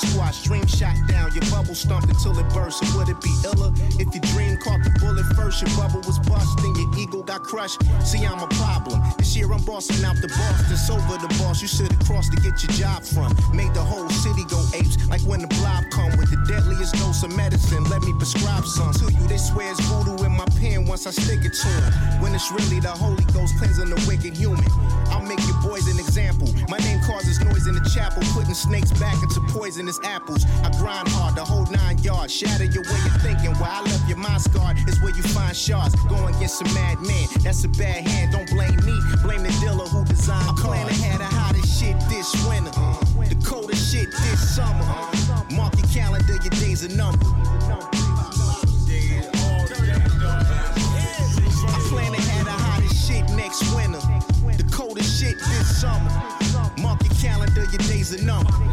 Your 0.03 0.25
ego 0.25 0.43
dream 0.43 0.67
shot 0.67 0.97
down. 1.09 1.33
Your 1.35 1.45
bubble 1.51 1.75
stumped 1.75 2.09
until 2.09 2.39
it 2.39 2.49
burst. 2.55 2.83
So 2.83 2.99
would 2.99 3.09
it 3.09 3.21
be 3.21 3.31
iller 3.45 3.73
if 4.01 4.09
your 4.15 4.25
dream 4.35 4.57
caught 4.59 4.83
the 4.83 4.91
bullet 4.99 5.27
first? 5.37 5.63
Your 5.63 5.71
bubble 5.77 6.01
was 6.07 6.19
bust, 6.21 6.59
then 6.59 6.75
your 6.75 6.91
ego 6.99 7.23
got 7.23 7.43
crushed. 7.43 7.83
See, 8.07 8.25
I'm 8.25 8.41
a 8.41 8.49
problem. 8.59 9.03
This 9.19 9.37
year 9.37 9.53
I'm 9.53 9.63
bossing 9.65 10.05
out 10.05 10.17
the 10.21 10.29
boss. 10.29 10.59
That's 10.69 10.89
over 10.91 11.19
the 11.19 11.29
boss. 11.39 11.63
You 11.63 11.69
should 11.69 11.93
have 11.93 12.05
crossed 12.07 12.33
to 12.33 12.39
get 12.41 12.63
your 12.63 12.73
job 12.75 13.05
from. 13.05 13.35
Made 13.55 13.75
the 13.75 13.83
whole 13.83 14.09
city 14.11 14.45
go 14.49 14.61
apes. 14.75 14.97
Like 15.09 15.23
when 15.23 15.41
the 15.41 15.51
blob 15.59 15.85
come 15.91 16.11
with 16.19 16.31
the 16.31 16.41
deadliest 16.49 16.95
dose 16.95 17.23
of 17.23 17.37
medicine. 17.37 17.85
Let 17.85 18.03
me 18.03 18.13
prescribe 18.15 18.65
some 18.65 18.93
to 18.95 19.13
you. 19.13 19.27
They 19.29 19.39
swear 19.39 19.71
it's 19.71 19.81
voodoo 19.87 20.25
in 20.25 20.33
my 20.33 20.47
pen 20.61 20.87
once 20.87 21.07
I 21.07 21.11
stick 21.11 21.45
it 21.45 21.53
to 21.53 21.65
to 21.65 21.69
'em. 21.69 22.23
When 22.23 22.35
it's 22.35 22.51
really 22.51 22.81
the 22.81 22.91
Holy 22.91 23.25
Ghost 23.33 23.57
cleansing 23.59 23.91
the 23.91 24.01
wicked 24.07 24.37
human. 24.37 24.67
I'll 25.11 25.23
make 25.23 25.41
your 25.47 25.61
boys 25.63 25.87
in 25.89 25.99
example. 25.99 26.04
Chapel, 28.55 28.71
snakes 28.71 28.93
back 28.99 29.23
into 29.23 29.41
poisonous 29.53 30.01
apples. 30.05 30.45
I 30.63 30.71
grind 30.79 31.09
hard 31.09 31.35
the 31.37 31.45
whole 31.45 31.67
nine 31.67 31.99
yards, 31.99 32.33
shatter 32.33 32.65
your 32.65 32.83
way 32.83 33.01
of 33.07 33.23
thinking. 33.23 33.53
Where 33.59 33.71
I 33.71 33.83
left 33.83 34.09
your 34.09 34.19
mind 34.19 34.43
scarred 34.43 34.77
is 34.89 35.01
where 35.01 35.15
you 35.15 35.23
find 35.23 35.57
shards. 35.57 35.95
Go 36.09 36.27
against 36.27 36.63
a 36.63 36.65
madman, 36.75 37.27
that's 37.43 37.65
a 37.65 37.69
bad 37.69 38.07
hand. 38.07 38.33
Don't 38.33 38.49
blame 38.51 38.77
me, 38.85 38.99
blame 39.23 39.43
the 39.43 39.53
dealer 39.61 39.87
who 39.87 40.05
designed. 40.05 40.49
I 40.49 40.55
plan 40.61 40.87
to 40.87 40.95
have 40.95 41.19
the 41.19 41.25
hottest 41.25 41.81
shit 41.81 41.97
this 42.09 42.33
winter, 42.49 42.71
the 43.29 43.37
coldest 43.45 43.93
shit 43.93 44.11
this 44.11 44.57
summer. 44.57 44.85
Mark 45.55 45.77
your 45.77 45.89
calendar, 45.89 46.35
your 46.35 46.55
days 46.61 46.85
are 46.85 46.97
numbered. 46.97 47.94
Calendar, 58.05 58.45
your 58.61 58.64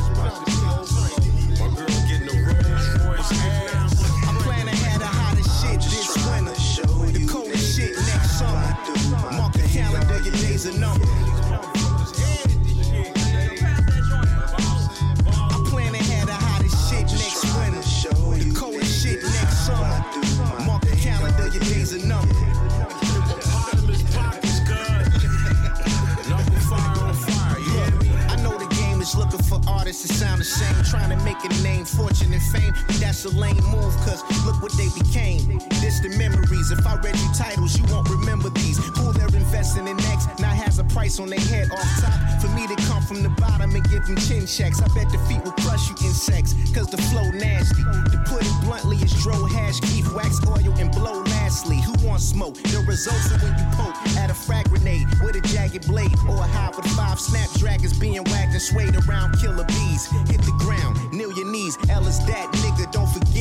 artists 29.92 30.08
that 30.08 30.26
sound 30.26 30.40
the 30.40 30.46
same. 30.46 30.84
Trying 30.84 31.10
to 31.10 31.20
make 31.26 31.44
a 31.44 31.50
name, 31.64 31.84
fortune, 31.86 32.32
and 32.34 32.42
fame. 32.42 32.74
But 32.88 32.96
that's 33.00 33.26
a 33.26 33.30
lame 33.30 33.64
move, 33.72 33.94
cause 34.08 34.24
look 34.46 34.62
what 34.62 34.72
they 34.74 34.88
became. 34.96 35.60
Distant 35.82 36.18
memories. 36.18 36.72
If 36.72 36.86
I 36.88 36.96
read 36.96 37.16
you 37.18 37.30
titles, 37.36 37.78
you 37.78 37.84
won't 37.92 38.10
remember 38.10 38.50
these. 38.50 38.78
Who 38.78 39.12
they're 39.14 39.36
investing 39.36 39.88
in 39.88 39.98
next 39.98 40.28
now 40.40 40.54
has 40.56 40.80
a 40.80 40.86
price 40.86 41.20
on 41.20 41.30
their 41.30 41.40
head 41.40 41.72
off 41.72 41.90
top. 42.00 42.42
For 42.42 42.48
me 42.56 42.68
to 42.68 42.76
come 42.88 43.04
from 43.04 43.24
the 43.24 43.30
bottom 43.30 43.76
and 43.76 43.84
give 43.90 44.06
them 44.06 44.18
chin 44.18 44.46
checks. 44.46 44.82
I 44.82 44.88
bet 44.96 45.12
the 45.12 45.20
feet 45.28 45.44
will 45.44 45.58
crush 45.64 45.90
you 45.90 45.96
insects, 46.08 46.54
cause 46.74 46.88
the 46.88 47.02
flow 47.12 47.30
nasty. 47.32 47.84
To 47.84 48.18
put 48.28 48.44
it 48.44 48.56
bluntly, 48.64 48.98
it's 48.98 49.16
dro 49.24 49.46
hash, 49.46 49.80
keep 49.82 50.08
wax 50.14 50.40
oil, 50.48 50.74
and 50.80 50.92
blow 50.92 51.24
lastly. 51.52 51.82
Who 51.82 52.08
wants 52.08 52.24
smoke? 52.24 52.56
The 52.56 52.80
results 52.88 53.30
are 53.32 53.40
when 53.44 53.52
you 53.60 53.66
poke 53.76 53.98
at 54.16 54.32
a 54.32 54.34
frag 54.34 54.70
grenade 54.70 55.06
with 55.22 55.36
a 55.36 55.42
jagged 55.42 55.86
blade 55.86 56.16
or 56.30 56.38
a 56.38 56.48
hive 56.48 56.78
with 56.78 56.88
five 56.96 57.20
snapdragons 57.20 57.92
being 58.00 58.24
wagged 58.32 58.54
and 58.54 58.62
swayed 58.62 58.96
around 58.96 59.38
killer 59.38 59.66
bees. 59.66 60.06
Hit 60.32 60.42
the 60.48 60.56
ground, 60.64 60.96
kneel 61.12 61.34
your 61.34 61.52
knees. 61.52 61.78
L 61.90 62.08
is 62.08 62.20
that 62.26 62.48
nigga, 62.64 62.71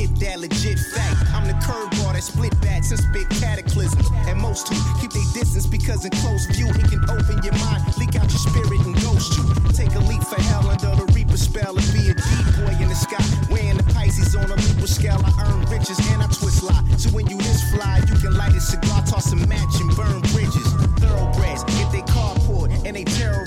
forget 0.07 0.21
that 0.21 0.40
legit 0.40 0.78
fact. 0.78 1.16
I'm 1.35 1.47
the 1.47 1.54
curveball 1.64 2.12
that 2.12 2.23
split 2.23 2.59
bats 2.61 2.90
and 2.90 3.00
spit 3.00 3.28
cataclysms. 3.40 4.09
And 4.28 4.38
most 4.40 4.69
who 4.69 4.76
keep 5.00 5.12
their 5.12 5.25
distance 5.35 5.66
because 5.66 6.04
in 6.04 6.11
close 6.23 6.47
view, 6.57 6.69
it 6.69 6.88
can 6.88 7.02
open 7.11 7.42
your 7.42 7.54
mind, 7.59 7.85
leak 7.99 8.16
out 8.16 8.28
your 8.30 8.40
spirit 8.40 8.80
and 8.87 8.95
ghost 9.02 9.37
you. 9.37 9.45
Take 9.73 9.95
a 9.95 10.00
leap 10.00 10.23
for 10.23 10.40
hell 10.40 10.69
under 10.69 10.95
the 10.97 11.11
reaper 11.14 11.37
spell 11.37 11.76
and 11.76 11.92
be 11.92 12.11
a 12.11 12.14
decoy 12.14 12.75
in 12.80 12.88
the 12.88 12.95
sky. 12.95 13.25
Weighing 13.50 13.76
the 13.76 13.85
Pisces 13.95 14.35
on 14.37 14.50
a 14.50 14.57
Libra 14.57 14.88
scale, 14.88 15.21
I 15.25 15.33
earn 15.47 15.64
riches 15.66 15.99
and 16.12 16.23
I 16.23 16.26
twist 16.26 16.62
lie. 16.62 16.85
So 16.97 17.11
when 17.11 17.28
you 17.28 17.37
this 17.38 17.62
fly, 17.73 18.00
you 18.09 18.16
can 18.16 18.37
light 18.37 18.54
a 18.54 18.61
cigar, 18.61 19.02
toss 19.07 19.33
a 19.33 19.37
match 19.37 19.80
and 19.80 19.90
burn 19.97 20.21
bridges. 20.33 20.69
Thoroughbreds, 21.00 21.64
get 21.64 21.92
they 21.92 22.04
carport 22.12 22.71
and 22.85 22.97
they 22.97 23.04
terror 23.04 23.47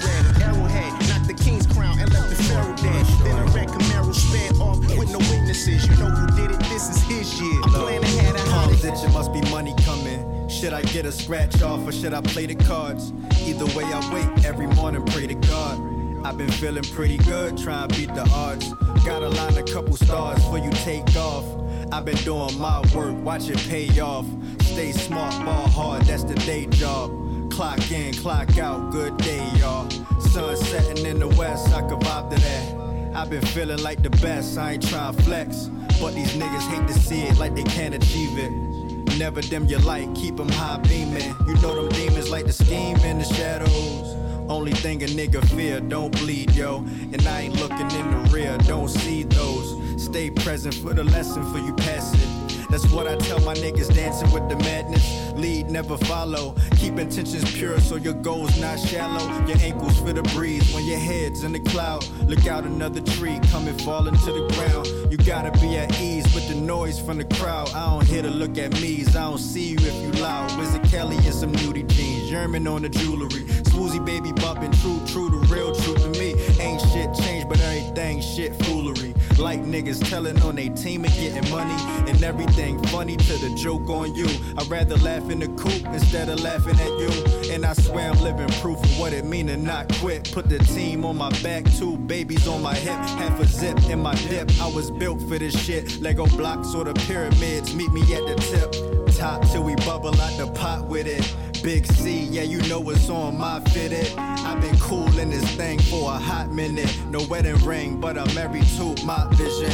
scratch 11.23 11.61
off 11.61 11.87
or 11.87 11.91
should 11.93 12.13
I 12.13 12.19
play 12.19 12.45
the 12.45 12.55
cards? 12.55 13.13
Either 13.45 13.65
way, 13.77 13.85
I 13.85 14.13
wait 14.13 14.45
every 14.45 14.67
morning, 14.67 15.05
pray 15.05 15.25
to 15.27 15.35
God. 15.35 15.79
I've 16.25 16.37
been 16.37 16.51
feeling 16.51 16.83
pretty 16.83 17.17
good, 17.17 17.57
trying 17.57 17.87
to 17.87 17.95
beat 17.95 18.13
the 18.13 18.29
odds. 18.33 18.73
Gotta 19.05 19.29
line 19.29 19.57
a 19.57 19.63
couple 19.63 19.95
stars 19.95 20.43
for 20.45 20.57
you 20.57 20.69
take 20.71 21.15
off. 21.15 21.45
I've 21.93 22.03
been 22.03 22.17
doing 22.17 22.59
my 22.59 22.81
work, 22.93 23.15
watch 23.23 23.49
it 23.49 23.57
pay 23.69 23.87
off. 24.01 24.25
Stay 24.63 24.91
smart, 24.91 25.33
ball 25.45 25.69
hard, 25.69 26.03
that's 26.03 26.25
the 26.25 26.35
day 26.35 26.65
job. 26.65 27.09
Clock 27.51 27.89
in, 27.91 28.13
clock 28.15 28.57
out, 28.57 28.91
good 28.91 29.15
day, 29.17 29.47
y'all. 29.59 29.89
Sun 30.19 30.57
setting 30.57 31.05
in 31.05 31.19
the 31.19 31.29
west, 31.29 31.73
I 31.73 31.81
can 31.81 31.99
vibe 31.99 32.31
to 32.31 32.41
that. 32.41 33.15
I've 33.15 33.29
been 33.29 33.45
feeling 33.45 33.81
like 33.81 34.03
the 34.03 34.09
best, 34.09 34.57
I 34.57 34.73
ain't 34.73 34.89
trying 34.89 35.13
flex. 35.13 35.69
But 36.01 36.15
these 36.15 36.33
niggas 36.33 36.67
hate 36.67 36.87
to 36.87 36.93
see 36.93 37.21
it 37.21 37.37
like 37.37 37.55
they 37.55 37.63
can't 37.63 37.93
achieve 37.93 38.37
it. 38.37 38.72
Never 39.17 39.41
dim 39.41 39.65
your 39.65 39.79
light, 39.81 40.09
keep 40.15 40.37
them 40.37 40.49
high 40.49 40.77
beaming. 40.79 41.35
You 41.47 41.53
know 41.61 41.75
them 41.75 41.89
demons 41.89 42.29
like 42.29 42.45
to 42.45 42.53
scheme 42.53 42.97
in 42.97 43.19
the 43.19 43.25
shadows. 43.25 44.15
Only 44.49 44.73
thing 44.73 45.03
a 45.03 45.05
nigga 45.05 45.45
fear, 45.55 45.79
don't 45.79 46.11
bleed, 46.11 46.51
yo. 46.51 46.77
And 46.77 47.25
I 47.27 47.41
ain't 47.41 47.55
looking 47.55 47.89
in 47.91 48.11
the 48.11 48.29
rear, 48.31 48.57
don't 48.59 48.89
see 48.89 49.23
those. 49.23 50.03
Stay 50.03 50.29
present 50.29 50.73
for 50.75 50.93
the 50.93 51.03
lesson 51.03 51.43
for 51.53 51.59
you 51.59 51.73
pass 51.75 52.13
it. 52.13 52.22
That's 52.69 52.89
what 52.91 53.07
I 53.07 53.15
tell 53.17 53.39
my 53.41 53.53
niggas 53.55 53.93
dancing 53.93 54.31
with 54.31 54.49
the 54.49 54.55
madness. 54.57 55.33
Lead, 55.33 55.69
never 55.69 55.97
follow. 55.97 56.55
Keep 56.77 56.99
intentions 56.99 57.49
pure 57.51 57.79
so 57.79 57.95
your 57.95 58.13
goals 58.13 58.59
not 58.59 58.79
shallow. 58.79 59.25
Your 59.47 59.57
ankles 59.57 59.97
feel 59.99 60.13
the 60.13 60.23
breeze 60.35 60.73
when 60.73 60.85
your 60.85 60.99
head's 60.99 61.43
in 61.43 61.51
the 61.51 61.59
cloud. 61.59 62.07
Look 62.27 62.47
out 62.47 62.63
another 62.63 63.01
tree 63.01 63.39
coming 63.51 63.77
falling 63.79 64.15
to 64.15 64.31
the 64.31 64.47
ground. 64.53 65.11
You 65.11 65.17
gotta 65.17 65.51
be 65.59 65.77
at 65.77 65.99
ease 66.01 66.25
with 66.33 66.47
the 66.47 66.55
noise 66.55 66.99
from 66.99 67.17
the 67.17 67.25
crowd. 67.35 67.69
I 67.73 67.89
don't 67.89 68.05
hear 68.05 68.21
to 68.21 68.29
look 68.29 68.57
at 68.57 68.71
me's. 68.81 69.15
I 69.15 69.23
don't 69.23 69.37
see 69.37 69.69
you 69.69 69.77
if 69.79 69.95
you 70.03 70.21
loud. 70.21 70.57
Wizard 70.57 70.83
Kelly 70.83 71.17
and 71.17 71.33
some 71.33 71.51
nudie 71.53 71.87
jeans. 71.87 72.29
German 72.29 72.67
on 72.67 72.81
the 72.83 72.89
jewelry. 72.89 73.43
Swoozy 73.69 74.03
baby 74.03 74.31
bumping 74.31 74.71
true, 74.73 75.01
true 75.07 75.29
to 75.29 75.37
real, 75.53 75.73
true 75.75 75.95
to 75.95 76.09
me. 76.19 76.35
Ain't 76.59 76.81
shit 76.81 77.13
changed, 77.15 77.49
but 77.49 77.59
everything 77.61 78.21
shit 78.21 78.55
foolery. 78.63 79.12
Like 79.37 79.61
niggas 79.61 80.09
telling 80.09 80.41
on 80.41 80.55
they 80.55 80.69
team 80.69 81.05
and 81.05 81.13
getting 81.13 81.49
money 81.51 81.75
and 82.09 82.23
everything 82.23 82.81
funny 82.87 83.17
to 83.17 83.33
the 83.37 83.53
joke 83.55 83.89
on 83.89 84.15
you. 84.15 84.27
I'd 84.57 84.67
rather 84.67 84.95
laugh 84.97 85.29
in 85.29 85.39
the 85.39 85.47
coop 85.47 85.85
instead 85.87 86.29
of 86.29 86.39
laughing 86.41 86.79
at 86.79 86.99
you. 86.99 87.53
And 87.53 87.65
I 87.65 87.73
swear 87.73 88.11
I'm 88.11 88.21
living 88.21 88.47
proof 88.61 88.81
of 88.83 88.99
what 88.99 89.13
it 89.13 89.25
mean 89.25 89.47
to 89.47 89.57
not 89.57 89.91
quit. 89.95 90.31
Put 90.31 90.49
the 90.49 90.59
team 90.59 91.05
on 91.05 91.17
my 91.17 91.29
back, 91.41 91.65
two 91.77 91.97
babies 91.97 92.47
on 92.47 92.61
my 92.61 92.75
hip, 92.75 92.93
half 92.93 93.39
a 93.39 93.45
zip 93.45 93.77
in 93.89 93.99
my 93.99 94.15
dip. 94.15 94.49
I 94.61 94.67
was 94.67 94.91
built 94.91 95.21
for 95.21 95.37
this 95.39 95.57
shit. 95.59 95.99
Lego 96.01 96.25
blocks 96.27 96.73
or 96.73 96.83
the 96.85 96.93
pyramids, 96.93 97.73
meet 97.75 97.91
me 97.91 98.01
at 98.13 98.25
the 98.25 98.35
tip. 98.35 99.15
Top 99.15 99.45
till 99.49 99.63
we 99.63 99.75
bubble 99.75 100.19
out 100.19 100.37
the 100.37 100.47
pot 100.53 100.87
with 100.87 101.07
it. 101.07 101.23
Big 101.63 101.85
C, 101.85 102.25
yeah, 102.25 102.41
you 102.41 102.61
know 102.63 102.81
what's 102.81 103.09
on 103.09 103.37
my 103.37 103.61
fitted. 103.69 104.13
I've 104.17 104.59
been 104.59 104.77
cool 104.79 105.17
in 105.17 105.29
this 105.29 105.49
thing 105.55 105.79
for 105.79 106.11
a 106.11 106.17
hot 106.17 106.51
minute. 106.51 106.93
No 107.07 107.23
wedding 107.29 107.55
ring, 107.63 108.01
but 108.01 108.17
I'm 108.17 108.35
married 108.35 108.67
to 108.75 108.93
my 109.05 109.25
vision. 109.31 109.71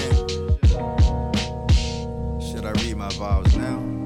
Should 2.39 2.65
I 2.65 2.73
read 2.83 2.95
my 2.95 3.09
vows 3.09 3.55
now? 3.55 3.98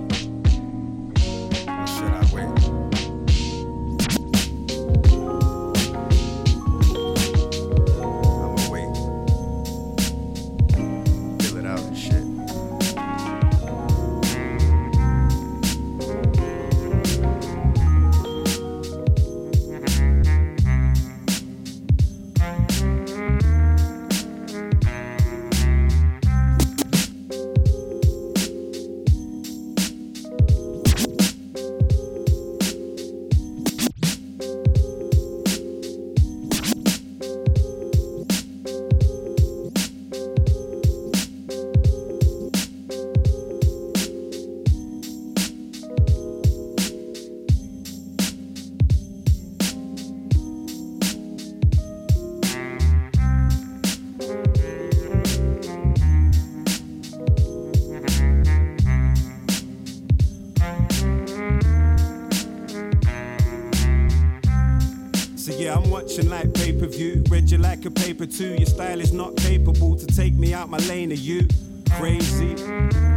Too. 68.34 68.56
Your 68.56 68.66
style 68.66 69.00
is 69.00 69.14
not 69.14 69.36
capable 69.38 69.96
to 69.96 70.08
take 70.08 70.34
me 70.34 70.54
out 70.54 70.70
my 70.70 70.80
lane. 70.90 71.12
Are 71.12 71.16
you 71.16 71.48
crazy? 71.92 72.56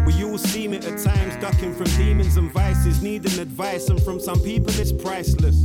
We 0.05 0.25
all 0.25 0.37
seen 0.37 0.75
it 0.75 0.85
at 0.85 0.99
times, 0.99 1.37
ducking 1.37 1.75
from 1.75 1.87
demons 1.97 2.37
and 2.37 2.53
vices, 2.53 3.03
needing 3.03 3.39
advice, 3.39 3.89
and 3.89 4.01
from 4.03 4.21
some 4.21 4.41
people 4.41 4.71
it's 4.79 4.93
priceless. 4.93 5.57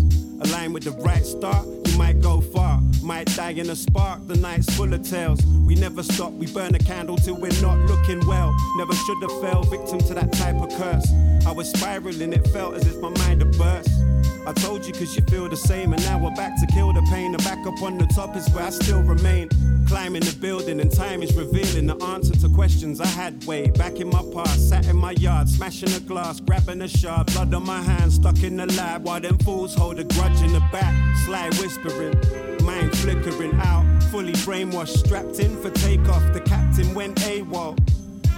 Align 0.42 0.74
with 0.74 0.84
the 0.84 0.92
right 1.04 1.26
start, 1.26 1.68
you 1.86 1.98
might 1.98 2.22
go 2.22 2.40
far. 2.40 2.82
Might 3.04 3.28
die 3.36 3.52
in 3.52 3.70
a 3.70 3.76
spark, 3.76 4.26
the 4.28 4.38
night's 4.38 4.74
full 4.76 4.94
of 4.94 5.08
tales. 5.08 5.44
We 5.68 5.76
never 5.76 6.02
stop, 6.02 6.32
we 6.34 6.48
burn 6.52 6.74
a 6.76 6.80
candle 6.80 7.18
till 7.18 7.36
we're 7.36 7.62
not 7.62 7.78
looking 7.90 8.26
well. 8.26 8.56
Never 8.78 8.94
should 8.94 9.22
have 9.22 9.42
fell 9.42 9.64
victim 9.64 10.00
to 10.00 10.14
that 10.14 10.32
type 10.34 10.56
of 10.56 10.70
curse. 10.78 11.08
I 11.46 11.52
was 11.52 11.70
spiraling, 11.72 12.34
it 12.34 12.48
felt 12.48 12.76
as 12.76 12.88
if 12.88 13.02
my 13.02 13.10
mind 13.10 13.42
had 13.42 13.58
burst. 13.58 13.92
I 14.46 14.54
told 14.54 14.86
you 14.86 14.94
cause 14.94 15.16
you 15.16 15.22
feel 15.24 15.48
the 15.50 15.56
same, 15.56 15.94
and 15.94 16.04
now 16.04 16.18
we're 16.18 16.36
back 16.36 16.60
to 16.60 16.68
kill 16.74 16.94
the 16.94 17.02
pain. 17.12 17.34
And 17.34 17.44
back 17.44 17.66
up 17.66 17.82
on 17.82 17.98
the 17.98 18.08
top 18.08 18.36
is 18.36 18.50
where 18.50 18.66
I 18.66 18.70
still 18.70 19.02
remain. 19.02 19.50
Climbing 19.88 20.24
the 20.24 20.36
building, 20.40 20.80
and 20.80 20.92
time 20.92 21.22
is 21.22 21.36
revealing 21.36 21.88
the 21.88 21.96
answer 22.04 22.34
to 22.34 22.50
questions 22.50 23.02
I 23.02 23.08
had 23.08 23.44
way 23.46 23.70
back 23.72 24.00
in 24.00 24.10
my 24.10 24.24
past. 24.34 24.70
Sat 24.70 24.88
in 24.88 24.98
my 24.98 25.12
yard, 25.12 25.50
smashing 25.50 25.92
a 25.94 26.00
glass, 26.00 26.40
grabbing 26.40 26.82
a 26.82 26.88
shard, 26.88 27.28
blood 27.34 27.54
on 27.54 27.66
my 27.66 27.82
hands, 27.82 28.16
stuck 28.16 28.42
in 28.44 28.58
the 28.58 28.66
lab. 28.68 29.04
While 29.04 29.22
them 29.22 29.38
fools 29.40 29.76
hold 29.76 30.00
a 30.00 30.04
grudge 30.04 30.42
in 30.42 30.54
the 30.54 30.64
back, 30.72 30.96
sly 31.26 31.50
whispering, 31.60 32.16
mind 32.64 32.98
flickering 32.98 33.54
out, 33.62 33.86
fully 34.12 34.34
brainwashed, 34.34 34.98
strapped 34.98 35.40
in 35.40 35.62
for 35.62 35.70
takeoff. 35.70 36.34
The 36.34 36.42
captain 36.42 36.94
went 36.94 37.18
AWOL. 37.18 37.78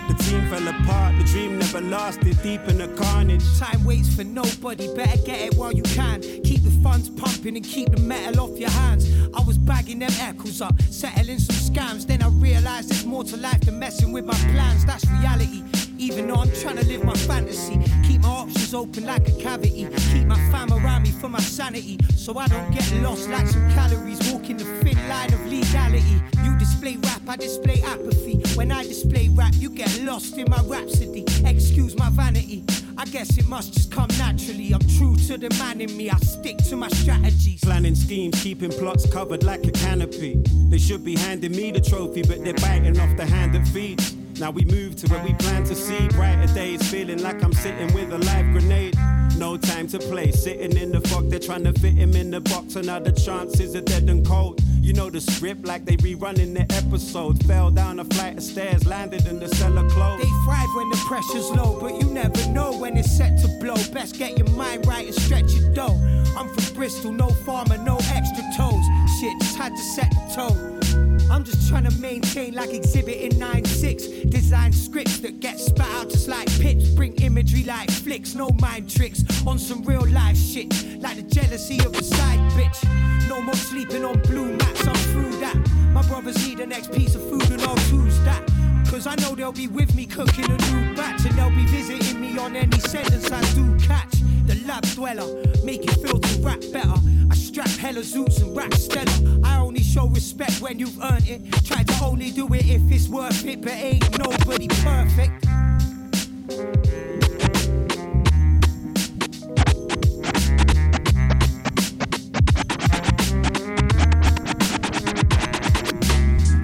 The 0.08 0.14
team 0.24 0.48
fell 0.50 0.68
apart, 0.68 1.18
the 1.18 1.24
dream 1.24 1.58
never 1.58 1.82
lasted, 1.82 2.42
deep 2.44 2.62
in 2.68 2.78
the 2.78 2.88
carnage. 2.90 3.44
Time 3.58 3.84
waits 3.84 4.14
for 4.16 4.24
nobody, 4.24 4.94
better 4.96 5.22
get 5.24 5.42
it 5.42 5.56
while 5.56 5.72
you 5.72 5.84
can. 5.84 6.22
Keep 6.22 6.64
the 6.64 6.72
funds 6.84 7.10
pumping 7.10 7.56
and 7.56 7.66
keep 7.66 7.90
the 7.90 8.02
metal 8.02 8.42
off 8.46 8.60
your 8.60 8.70
hands. 8.70 9.10
I 9.34 9.42
was 9.44 9.58
bagging 9.58 10.00
them 10.00 10.12
echoes 10.20 10.62
up, 10.62 10.82
settling 10.84 11.40
some 11.40 11.56
scams. 11.56 12.06
Then 12.06 12.22
I 12.22 12.28
realized 12.28 12.90
there's 12.90 13.06
more 13.06 13.24
to 13.24 13.38
life 13.38 13.62
than 13.62 13.80
messing 13.80 14.12
with 14.12 14.26
my 14.26 14.36
plans. 14.54 14.86
That's 14.86 15.06
reality. 15.10 15.64
Even 16.04 16.28
though 16.28 16.36
I'm 16.36 16.52
trying 16.52 16.76
to 16.76 16.86
live 16.86 17.06
my 17.06 17.14
fantasy, 17.14 17.80
keep 18.06 18.20
my 18.24 18.28
options 18.28 18.74
open 18.74 19.06
like 19.06 19.26
a 19.26 19.32
cavity. 19.40 19.88
Keep 20.12 20.28
my 20.28 20.36
fam 20.52 20.74
around 20.74 21.04
me 21.04 21.12
for 21.12 21.30
my 21.30 21.40
sanity, 21.40 21.98
so 22.14 22.38
I 22.38 22.48
don't 22.48 22.72
get 22.72 22.92
lost 23.02 23.30
like 23.30 23.48
some 23.48 23.72
calories. 23.72 24.20
Walking 24.30 24.58
the 24.58 24.66
thin 24.66 24.98
line 25.08 25.34
of 25.34 25.40
legality. 25.46 26.22
You 26.44 26.58
display 26.60 26.98
rap, 26.98 27.22
I 27.26 27.38
display 27.38 27.82
apathy. 27.84 28.44
When 28.56 28.70
I 28.70 28.84
display 28.84 29.30
rap, 29.30 29.54
you 29.56 29.70
get 29.70 30.02
lost 30.02 30.38
in 30.38 30.50
my 30.50 30.62
rhapsody. 30.64 31.24
Excuse 31.46 31.98
my 31.98 32.10
vanity. 32.10 32.66
I 32.98 33.06
guess 33.06 33.38
it 33.38 33.48
must 33.48 33.74
just 33.74 33.90
come 33.90 34.10
naturally. 34.18 34.74
I'm 34.74 34.86
true 34.98 35.16
to 35.28 35.38
the 35.38 35.56
man 35.58 35.80
in 35.80 35.96
me, 35.96 36.10
I 36.10 36.18
stick 36.18 36.58
to 36.70 36.76
my 36.76 36.90
strategies. 36.90 37.62
Planning 37.62 37.96
schemes, 37.96 38.44
keeping 38.44 38.72
plots 38.72 39.10
covered 39.10 39.44
like 39.44 39.66
a 39.66 39.72
canopy. 39.72 40.44
They 40.70 40.80
should 40.80 41.06
be 41.06 41.16
handing 41.16 41.54
me 41.54 41.72
the 41.72 41.80
trophy, 41.80 42.24
but 42.24 42.44
they're 42.44 42.54
biting 42.56 43.00
off 43.00 43.16
the 43.16 43.26
hand 43.26 43.56
that 43.56 43.66
feeds. 43.70 44.18
Now 44.40 44.52
we 44.52 44.66
move 44.66 44.96
to 44.98 45.08
where 45.08 45.24
we 45.24 45.34
plan 45.34 45.64
to 45.66 45.76
see 45.76 46.08
brighter 46.10 46.52
days, 46.54 46.90
feeling 46.90 47.22
like 47.22 47.44
I'm 47.44 47.54
sitting 47.54 47.94
with 47.94 48.12
a 48.12 48.18
live 48.18 48.52
grenade. 48.52 48.98
No 49.38 49.58
time 49.58 49.88
to 49.88 50.00
play, 50.00 50.32
sitting 50.32 50.76
in 50.78 50.92
the 50.92 51.02
fog, 51.02 51.30
they're 51.30 51.40
trying 51.40 51.64
to 51.66 51.74
fit 51.74 51.94
him 51.94 52.16
in 52.16 52.32
the 52.32 52.42
box. 52.42 52.76
Another 52.76 53.12
chances 53.12 53.76
are 53.76 53.82
dead 53.82 54.10
and 54.10 54.26
cold. 54.26 54.62
You 54.82 54.94
know 54.94 55.10
the 55.10 55.22
script 55.22 55.66
like 55.66 55.86
they 55.86 55.98
rerunning 55.98 56.54
the 56.54 56.72
episode. 56.76 57.44
Fell 57.46 57.72
down 57.72 58.00
a 58.00 58.06
flight 58.06 58.38
of 58.38 58.44
stairs, 58.44 58.86
landed 58.86 59.26
in 59.28 59.40
the 59.40 59.48
cellar 59.48 59.88
closed. 59.90 60.24
They 60.24 60.30
thrive 60.46 60.70
when 60.76 60.90
the 60.90 61.02
pressure's 61.08 61.50
low, 61.52 61.80
but 61.80 62.02
you 62.02 62.10
never 62.10 62.50
know 62.50 62.78
when 62.78 62.98
it's 62.98 63.16
set 63.16 63.40
to 63.42 63.48
blow. 63.60 63.76
Best 63.94 64.18
get 64.18 64.38
your 64.38 64.50
mind 64.50 64.86
right 64.88 65.06
and 65.06 65.16
stretch 65.16 65.54
your 65.54 65.74
dough. 65.74 65.98
I'm 66.38 66.50
from 66.50 66.76
Bristol, 66.76 67.12
no 67.12 67.30
farmer, 67.30 67.78
no 67.78 67.98
extra 67.98 68.44
toes. 68.58 68.84
Shit, 69.20 69.40
just 69.40 69.58
had 69.58 69.72
to 69.72 69.84
set 69.96 70.10
the 70.12 70.34
tone. 70.36 70.83
I'm 71.30 71.44
just 71.44 71.70
trying 71.70 71.86
to 71.86 71.92
maintain 72.00 72.54
like 72.54 72.74
exhibit 72.74 73.18
in 73.18 73.32
9-6 73.34 74.30
Design 74.30 74.72
scripts 74.72 75.20
that 75.20 75.40
get 75.40 75.60
spat 75.60 75.90
out 75.96 76.10
just 76.10 76.28
like 76.28 76.48
pips. 76.60 76.90
Bring 76.90 77.14
imagery 77.22 77.64
like 77.64 77.90
flicks, 77.90 78.36
no 78.36 78.50
mind 78.62 78.90
tricks 78.90 79.24
On 79.46 79.58
some 79.58 79.84
real 79.84 80.08
life 80.08 80.38
shit. 80.38 80.72
Like 81.02 81.18
the 81.18 81.24
jealousy 81.24 81.80
of 81.80 81.96
a 81.96 82.04
side 82.04 82.40
bitch. 82.52 83.30
No 83.30 83.42
more 83.42 83.56
sleeping 83.56 84.04
on 84.06 84.20
blue 84.22 84.56
mats, 84.58 84.88
I'm 84.88 84.96
through 84.96 85.40
that. 85.40 85.56
My 85.92 86.02
brothers 86.08 86.48
need 86.48 86.58
the 86.58 86.68
next 86.68 86.92
piece 86.92 87.16
of 87.16 87.22
food 87.30 87.50
and 87.52 87.62
I'll 87.62 87.76
that. 88.24 88.44
Cause 88.90 89.08
I 89.08 89.16
know 89.16 89.36
they'll 89.36 89.52
be 89.52 89.68
with 89.68 89.96
me 89.96 90.06
cooking 90.06 90.46
a 90.46 90.58
new 90.58 90.96
batch 90.96 91.26
And 91.26 91.34
they'll 91.36 91.50
be 91.50 91.66
visiting 91.66 92.22
me 92.22 92.38
on 92.38 92.56
any 92.56 92.80
sentence 92.80 93.32
I 93.32 93.42
do 93.54 93.76
catch. 93.80 94.22
The 94.46 94.56
lab 94.68 94.84
dweller, 94.94 95.42
make 95.64 95.84
it 95.84 95.96
feel 96.06 96.20
rap 96.44 96.60
better. 96.72 96.94
I 97.32 97.36
strap 97.36 97.70
hella 97.70 98.02
zoots 98.02 98.42
and 98.42 98.56
rap 98.56 98.74
stellar. 98.74 99.40
I 99.44 99.58
only 99.60 99.82
show 99.82 100.08
respect 100.08 100.62
when 100.62 100.78
you've 100.80 101.00
earned 101.02 101.28
it. 101.28 101.42
Try 101.66 101.84
to 101.84 102.04
only 102.04 102.32
do 102.32 102.46
it 102.54 102.68
if 102.68 102.82
it's 102.92 103.08
worth 103.08 103.46
it, 103.46 103.62
but 103.62 103.72
ain't 103.74 104.18
nobody 104.18 104.68
perfect. 104.68 105.46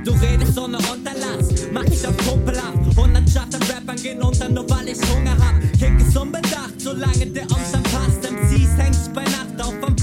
Du 0.04 0.12
redest 0.14 0.58
ohne 0.58 0.78
Unterlass, 0.78 1.68
mach 1.72 1.86
dich 1.86 2.06
auf 2.06 2.18
Kumpelhaft. 2.28 2.78
100 2.98 3.30
Schatten 3.30 3.64
Rappern 3.64 3.96
gehen 3.96 4.22
unter, 4.22 4.50
nur 4.50 4.70
weil 4.70 4.90
ich 4.90 5.00
Hunger 5.10 5.38
hab. 5.40 5.60
Kick 5.80 6.00
ist 6.00 6.18
unbedacht, 6.18 6.74
solange 6.78 7.26
der 7.28 7.44
Umstand 7.44 7.84
passt. 7.92 8.30
MCs 8.30 8.78
hängst 8.78 8.89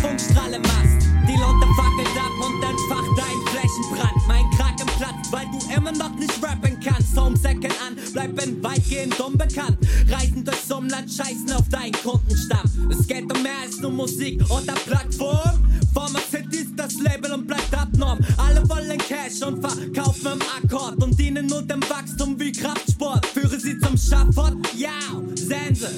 Funkstrahlemast. 0.01 1.07
Die 1.29 1.37
Lunte 1.37 1.67
fackelt 1.75 2.17
ab 2.17 2.33
und 2.47 2.63
entfacht 2.63 3.11
dein 3.17 3.39
Flächenbrand. 3.51 4.29
Mein 4.29 4.49
Kragen 4.51 4.87
platzt, 4.99 5.33
weil 5.33 5.47
du 5.47 5.75
immer 5.75 5.93
noch 5.93 6.15
nicht 6.15 6.33
rappen 6.43 6.79
kannst. 6.81 7.17
Home 7.17 7.37
Second 7.37 7.75
an, 7.87 7.97
bleiben 8.13 8.63
weitgehend 8.63 9.19
unbekannt. 9.19 9.79
Reisen 10.09 10.45
durchs 10.45 10.71
Umland, 10.71 11.11
scheißen 11.11 11.53
auf 11.53 11.69
deinen 11.69 11.93
Kundenstamm. 11.93 12.71
Es 12.91 13.07
geht 13.07 13.33
um 13.33 13.43
mehr 13.43 13.61
als 13.65 13.81
nur 13.81 13.91
Musik 13.91 14.43
oder 14.51 14.75
Plattform. 14.87 15.67
Pharmacity 15.93 16.59
ist 16.59 16.77
das 16.77 16.95
Label 17.01 17.33
und 17.33 17.47
bleibt 17.47 17.75
abnorm. 17.77 18.19
Alle 18.37 18.69
wollen 18.69 18.99
Cash 18.99 19.43
und 19.47 19.61
verkaufen 19.61 20.33
im 20.33 20.71
Akkord 20.71 21.03
und 21.03 21.19
dienen 21.19 21.47
nur 21.47 21.63
dem 21.63 21.83
Wachstum 21.89 22.39
wie 22.39 22.53
Kraftsport. 22.53 23.25
Führe 23.27 23.59
sie 23.59 23.79
zum 23.79 23.97
Schafott, 23.97 24.57
ja, 24.77 24.91
Sense. 25.35 25.91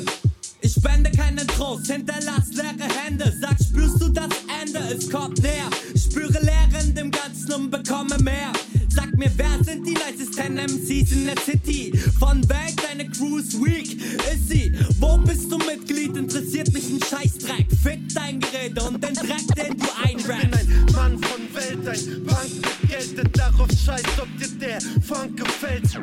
Spende 0.78 1.10
keinen 1.10 1.46
Trost, 1.48 1.90
hinterlass 1.90 2.52
leere 2.52 2.88
Hände. 3.02 3.34
Sag, 3.40 3.56
spürst 3.60 4.00
du 4.00 4.08
das 4.10 4.28
Ende? 4.62 4.78
Es 4.94 5.10
kommt 5.10 5.42
näher. 5.42 5.68
Spüre 5.96 6.38
Leere 6.40 6.84
in 6.84 6.94
dem 6.94 7.10
Ganzen 7.10 7.52
und 7.52 7.70
bekomme 7.70 8.16
mehr. 8.22 8.52
Sag 8.88 9.16
mir, 9.16 9.30
wer 9.36 9.64
sind 9.64 9.84
die 9.84 9.94
leisesten 9.94 10.54
MCs 10.54 11.12
in 11.12 11.26
der 11.26 11.38
City? 11.44 11.92
Von 12.20 12.48
Welt, 12.48 12.76
deine 12.88 13.10
Crew 13.10 13.38
ist 13.38 13.60
weak. 13.60 14.00
Ist 14.32 14.50
sie? 14.50 14.72
Wo 15.00 15.18
bist 15.18 15.50
du 15.50 15.58
Mitglied? 15.58 16.16
Interessiert 16.16 16.72
mich 16.72 16.88
ein 16.88 17.00
Scheißdreck. 17.00 17.66
Fick 17.82 18.14
dein 18.14 18.38
Gerät 18.38 18.80
und 18.80 19.02
den 19.02 19.14
Dreck, 19.14 19.46
den 19.56 19.76
du 19.76 19.86
einrappst. 20.04 20.67
Mann 21.08 21.18
von 21.22 21.54
Welt, 21.54 21.88
ein 21.88 22.26
Punk 22.26 22.54
mit 22.54 22.90
Geld, 22.90 23.16
der 23.16 23.24
darauf 23.24 23.68
scheißt, 23.70 24.20
ob 24.20 24.28
dir 24.38 24.48
der 24.60 24.78
Funk 25.02 25.36
gefällt. 25.38 26.00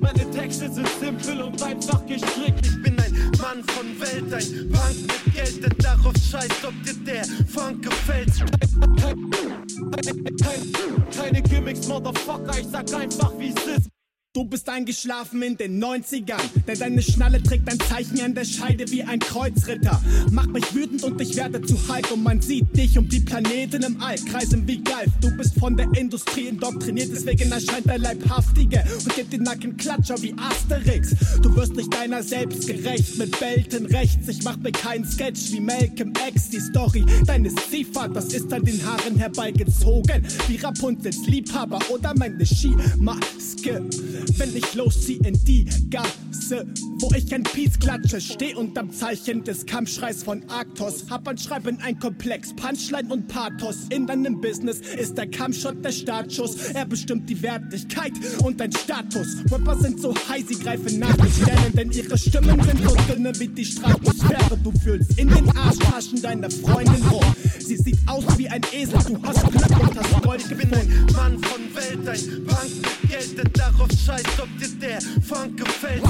Meine 0.00 0.30
Texte 0.30 0.72
sind 0.72 0.88
simpel 1.00 1.42
und 1.42 1.60
einfach 1.62 2.06
gestrickt. 2.06 2.66
Ich 2.66 2.82
bin 2.82 2.98
ein 3.00 3.12
Mann 3.40 3.64
von 3.64 4.00
Welt, 4.00 4.32
ein 4.32 4.70
Punk 4.70 4.96
mit 5.00 5.34
Geld, 5.34 5.62
der 5.64 5.70
darauf 5.70 6.14
scheißt, 6.14 6.64
ob 6.64 6.74
dir 6.84 6.94
der 7.04 7.24
Funk 7.48 7.82
gefällt. 7.82 8.32
Keine 11.16 11.42
Gimmicks, 11.42 11.88
Motherfucker, 11.88 12.58
ich 12.58 12.66
sag 12.70 12.92
einfach 12.94 13.32
wie 13.38 13.48
es 13.48 13.78
ist. 13.78 13.91
Du 14.34 14.44
bist 14.46 14.66
eingeschlafen 14.70 15.42
in 15.42 15.58
den 15.58 15.78
90ern, 15.84 16.40
denn 16.66 16.78
deine 16.78 17.02
Schnalle 17.02 17.42
trägt 17.42 17.70
ein 17.70 17.78
Zeichen 17.78 18.18
an 18.22 18.34
der 18.34 18.46
Scheide 18.46 18.90
wie 18.90 19.02
ein 19.02 19.18
Kreuzritter. 19.18 20.02
Mach 20.30 20.46
mich 20.46 20.74
wütend 20.74 21.04
und 21.04 21.20
ich 21.20 21.36
werde 21.36 21.60
zu 21.60 21.76
Hulk 21.86 22.10
und 22.10 22.22
man 22.22 22.40
sieht 22.40 22.74
dich 22.74 22.96
um 22.96 23.06
die 23.06 23.20
Planeten 23.20 23.82
im 23.82 24.00
All, 24.00 24.16
kreisen 24.16 24.66
wie 24.66 24.82
Galf. 24.82 25.10
Du 25.20 25.36
bist 25.36 25.58
von 25.60 25.76
der 25.76 25.86
Industrie 25.92 26.46
indoktriniert, 26.46 27.10
deswegen 27.12 27.52
erscheint 27.52 27.84
der 27.84 27.98
Leibhaftige 27.98 28.82
und 29.04 29.14
gibt 29.14 29.34
den 29.34 29.42
Nacken 29.42 29.76
Klatscher 29.76 30.16
wie 30.22 30.34
Asterix. 30.38 31.14
Du 31.42 31.54
wirst 31.54 31.76
nicht 31.76 31.92
deiner 31.92 32.22
selbst 32.22 32.66
gerecht 32.66 33.18
mit 33.18 33.38
Belten 33.38 33.84
rechts. 33.84 34.28
Ich 34.28 34.42
mach 34.44 34.56
mir 34.56 34.72
keinen 34.72 35.04
Sketch 35.04 35.52
wie 35.52 35.60
Malcolm 35.60 36.14
X. 36.30 36.48
Die 36.48 36.60
Story 36.60 37.04
deines 37.26 37.54
Ziehvaters 37.70 38.32
ist 38.32 38.50
an 38.50 38.64
den 38.64 38.82
Haaren 38.82 39.18
herbeigezogen, 39.18 40.26
wie 40.48 40.56
Rapunzels 40.56 41.18
Liebhaber 41.26 41.80
oder 41.90 42.14
meine 42.16 42.46
Skimaske. 42.46 43.82
Wenn 44.36 44.56
ich 44.56 44.74
loszieh 44.74 45.20
in 45.24 45.34
die 45.44 45.66
Gasse, 45.90 46.66
wo 47.00 47.10
ich 47.16 47.34
ein 47.34 47.42
Piece 47.42 47.78
klatsche, 47.78 48.20
steh 48.20 48.54
unterm 48.54 48.92
Zeichen 48.92 49.42
des 49.44 49.66
Kampfschreis 49.66 50.22
von 50.22 50.42
Arktos. 50.48 51.06
Hab 51.10 51.26
an 51.28 51.36
Schreiben 51.38 51.78
ein 51.82 51.98
Komplex, 51.98 52.54
Punchline 52.54 53.12
und 53.12 53.28
Pathos. 53.28 53.86
In 53.90 54.06
deinem 54.06 54.40
Business 54.40 54.80
ist 54.80 55.18
der 55.18 55.26
Kampfshot 55.28 55.84
der 55.84 55.92
Startschuss. 55.92 56.56
Er 56.72 56.86
bestimmt 56.86 57.28
die 57.28 57.42
Wertigkeit 57.42 58.12
und 58.42 58.60
dein 58.60 58.72
Status. 58.72 59.38
Rapper 59.50 59.76
sind 59.80 60.00
so 60.00 60.14
high, 60.28 60.44
sie 60.46 60.58
greifen 60.58 60.98
nach 60.98 61.16
den 61.16 61.32
Sternen, 61.32 61.72
denn 61.74 61.90
ihre 61.90 62.16
Stimmen 62.16 62.62
sind 62.62 62.82
so 62.88 62.94
dünne 63.12 63.32
wie 63.38 63.48
die 63.48 63.64
Stratosphäre. 63.64 64.58
Du 64.62 64.72
fühlst 64.80 65.18
in 65.18 65.28
den 65.28 65.48
Arschtaschen 65.56 66.22
deiner 66.22 66.50
Freundin 66.50 67.10
hoch. 67.10 67.24
Sie 67.58 67.76
sieht 67.76 67.98
aus 68.06 68.24
wie 68.36 68.48
ein 68.48 68.60
Esel, 68.72 68.98
du 69.06 69.20
hast 69.22 69.42
Glück 69.50 69.80
und 69.80 69.98
hast 69.98 70.22
Gold 70.22 70.40
Ich 70.40 70.56
bin 70.56 70.74
ein 70.74 71.06
Mann 71.12 71.38
von 71.38 71.60
Welt, 71.74 72.08
ein 72.08 72.44
Punk 72.46 72.70
mit 72.82 73.10
Geld, 73.10 73.38
der 73.38 73.44
darauf 73.44 73.88
scheißt, 73.90 74.40
ob 74.40 74.48
dir 74.58 74.68
der 74.80 75.00
Funk 75.22 75.56
gefällt. 75.56 76.02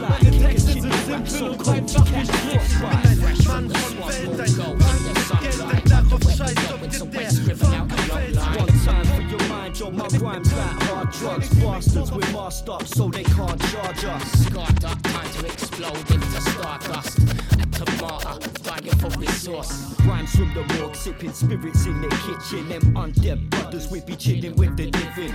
Meine 0.00 0.30
Texte 0.30 0.72
sind 0.72 0.94
simpel 1.06 1.48
und 1.50 1.68
einfach 1.68 2.04
gestrickt. 2.04 2.62
Ich 2.62 2.78
bin 2.78 2.88
ein 3.26 3.38
Mann 3.46 3.70
von 3.70 3.94
Welt, 4.08 4.40
ein 4.40 4.54
Punk 4.56 4.78
mit 4.80 5.40
Geld, 5.40 5.60
der 5.70 6.02
darauf 6.02 6.22
scheißt, 6.22 6.72
ob 6.72 6.80
dir 6.90 7.04
der 7.04 7.56
Funk 7.56 7.88
gefällt. 7.88 8.36
One 8.42 8.66
time 8.84 9.04
for 9.04 9.22
your 9.22 9.42
mind, 9.48 9.78
yo, 9.78 9.90
my 9.90 10.06
rhymes 10.18 10.52
hard 10.52 10.81
drugs. 11.22 11.48
Bastards 11.54 12.12
with 12.12 12.32
masked 12.32 12.68
up 12.68 12.86
so 12.86 13.08
they 13.08 13.22
can't 13.22 13.60
charge 13.70 14.04
us. 14.04 14.46
Scarred 14.46 14.84
up, 14.84 15.00
time 15.02 15.30
to 15.30 15.46
explode 15.46 16.10
into 16.10 16.40
stardust. 16.40 17.18
A 17.18 17.66
tomato, 17.78 18.61
dying 19.02 19.12
for 19.12 19.20
resource. 19.20 19.94
Rhymes 20.00 20.34
from 20.34 20.52
the 20.54 20.64
morgue, 20.74 20.96
sipping 20.96 21.32
spirits 21.32 21.86
in 21.86 22.00
the 22.00 22.08
kitchen. 22.08 22.68
Them 22.68 22.94
undead 22.94 23.50
brothers, 23.50 23.90
we 23.90 24.00
be 24.00 24.16
chilling 24.16 24.54
with 24.56 24.76
the 24.76 24.90
living. 24.90 25.34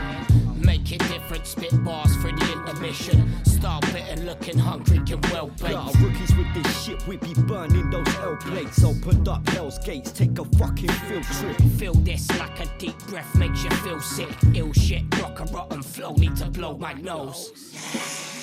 Make 0.62 0.92
it 0.92 1.00
different, 1.08 1.46
spit 1.46 1.84
bars 1.84 2.16
for 2.18 2.32
the 2.32 2.54
intermission. 2.54 3.30
Star 3.46 3.80
bitten, 3.82 4.26
looking 4.26 4.58
hungry, 4.58 5.00
can 5.06 5.22
well. 5.32 5.48
Got 5.60 5.74
our 5.74 6.04
rookies 6.04 6.36
with 6.36 6.54
this 6.54 6.84
shit, 6.84 7.06
we 7.08 7.18
be 7.18 7.34
burning 7.34 7.90
those 7.90 8.08
L 8.18 8.38
plates. 8.38 8.84
Opened 8.84 9.28
up 9.28 9.48
Hell's 9.50 9.80
Gates, 9.80 10.12
take 10.12 10.38
a 10.40 10.46
fucking 10.46 10.90
field 10.90 11.24
trip. 11.24 11.58
Feel 11.78 11.94
this 11.94 12.30
like 12.40 12.60
a 12.60 12.70
deep 12.78 12.98
breath 13.08 13.36
makes 13.36 13.64
you 13.64 13.70
feel 13.70 14.00
sick. 14.00 14.30
Ill 14.54 14.74
shit, 14.74 15.04
rock 15.22 15.40
a 15.40 15.46
rotten 15.46 15.82
flow, 15.82 16.14
need 16.14 16.36
to 16.38 16.46
blow 16.46 16.78
my 16.78 16.94
nose. 16.94 18.37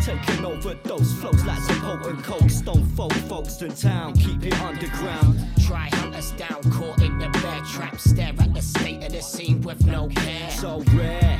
Taking 0.00 0.46
over 0.46 0.74
those 0.84 1.12
flows 1.14 1.44
like 1.44 1.58
some 1.60 1.80
potent 1.80 2.24
coke. 2.24 2.48
Stone 2.48 2.86
folk 2.96 3.12
folks 3.12 3.60
in 3.60 3.70
town, 3.70 4.14
keep 4.14 4.42
it 4.44 4.58
underground. 4.62 5.38
Try 5.66 5.90
hunt 5.92 6.14
us 6.14 6.32
down, 6.32 6.62
caught 6.70 7.02
in 7.02 7.18
the 7.18 7.28
bear 7.28 7.60
trap. 7.70 8.00
Stare 8.00 8.32
at 8.38 8.54
the 8.54 8.62
state 8.62 9.04
of 9.04 9.12
the 9.12 9.20
scene 9.20 9.60
with 9.60 9.84
no 9.84 10.08
care. 10.08 10.50
So 10.50 10.82
rare. 10.94 11.38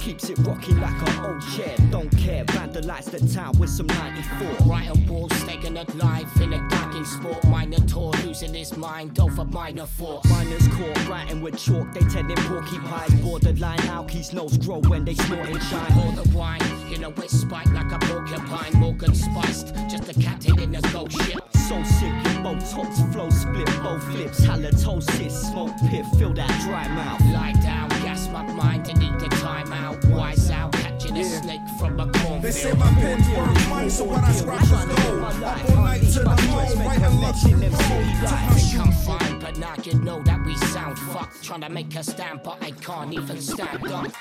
Keeps 0.00 0.30
it 0.30 0.38
rocking 0.38 0.80
like 0.80 1.08
an 1.08 1.24
old 1.26 1.42
chair. 1.54 1.76
Don't 1.90 2.10
care, 2.16 2.44
vandalize 2.46 3.10
the 3.10 3.20
town 3.34 3.58
with 3.58 3.68
some 3.68 3.86
94. 3.86 4.66
Writing 4.66 5.06
walls, 5.06 5.34
staying 5.40 5.76
alive 5.76 6.30
in 6.40 6.54
a 6.54 6.68
sport. 7.04 7.44
Minotaur 7.44 8.12
losing 8.24 8.54
his 8.54 8.76
mind 8.76 9.18
over 9.20 9.44
minor 9.44 9.86
thoughts. 9.86 10.28
Miners 10.30 10.68
caught 10.68 11.08
writing 11.08 11.40
with 11.40 11.58
chalk, 11.58 11.92
they 11.92 12.00
telling 12.00 12.36
porcupines. 12.36 13.20
Borderline 13.20 13.78
alkies 13.80 14.32
nose 14.32 14.56
grow 14.58 14.80
when 14.88 15.04
they 15.04 15.14
snort 15.14 15.48
and 15.48 15.62
shine. 15.62 15.92
Pour 15.92 16.12
the 16.12 16.36
wine, 16.36 16.62
in 16.92 17.04
a 17.04 17.10
wet 17.10 17.30
spiked 17.30 17.72
like 17.72 17.92
a 17.92 17.98
porcupine. 17.98 18.72
Morgan 18.80 19.14
spiced, 19.14 19.74
just 19.90 20.08
a 20.08 20.14
captain 20.20 20.58
in 20.60 20.74
a 20.74 20.80
ghost 20.92 21.20
ship. 21.22 21.42
So 21.68 21.82
sick, 21.82 22.12
Botox 22.42 23.12
flow 23.12 23.28
split 23.28 23.66
both 23.82 24.06
lips. 24.14 24.40
Halitosis, 24.40 25.32
smoke 25.50 25.76
pit, 25.90 26.06
feel 26.18 26.32
that 26.32 26.48
dry 26.62 26.88
mouth. 26.88 27.20
Lie 27.32 27.52
down, 27.62 27.88
gas 28.02 28.28
my 28.30 28.42
mind 28.42 28.88
and 28.88 29.02
eat 29.02 29.18
the 29.18 29.28
time 29.36 29.70
out. 29.72 30.02
Wise 30.06 30.50
out, 30.50 30.74
a 31.20 31.24
snake 31.24 31.60
from 31.78 32.00
a 32.00 32.04
cornfield. 32.04 32.42
They 32.42 32.50
say 32.50 32.72
my 32.72 32.92
pen's 32.94 33.28
worth 33.30 33.68
money, 33.68 33.90
so 33.90 34.04
what 34.04 34.22
I 34.24 34.32
scratch 34.32 34.62
is 34.62 34.70
gold. 34.70 35.22
Up 35.22 35.70
all 35.70 35.84
night 35.84 36.00
to 36.00 36.20
the 36.20 36.36
moon, 36.48 36.86
writing 36.86 37.20
luxury 37.20 37.52
Think 37.52 38.80
I'm 38.80 38.92
fine, 38.92 39.40
but 39.40 39.58
now 39.58 39.74
you 39.82 39.94
know 39.94 40.22
that 40.22 40.44
we 40.44 40.56
sound 40.56 40.98
fucked. 40.98 41.42
Trying 41.42 41.62
to 41.62 41.68
make 41.68 41.94
a 41.94 42.02
stand, 42.02 42.40
but 42.44 42.62
I 42.62 42.70
can't 42.70 43.12
even 43.12 43.40
stand 43.40 43.86
up. 43.90 44.12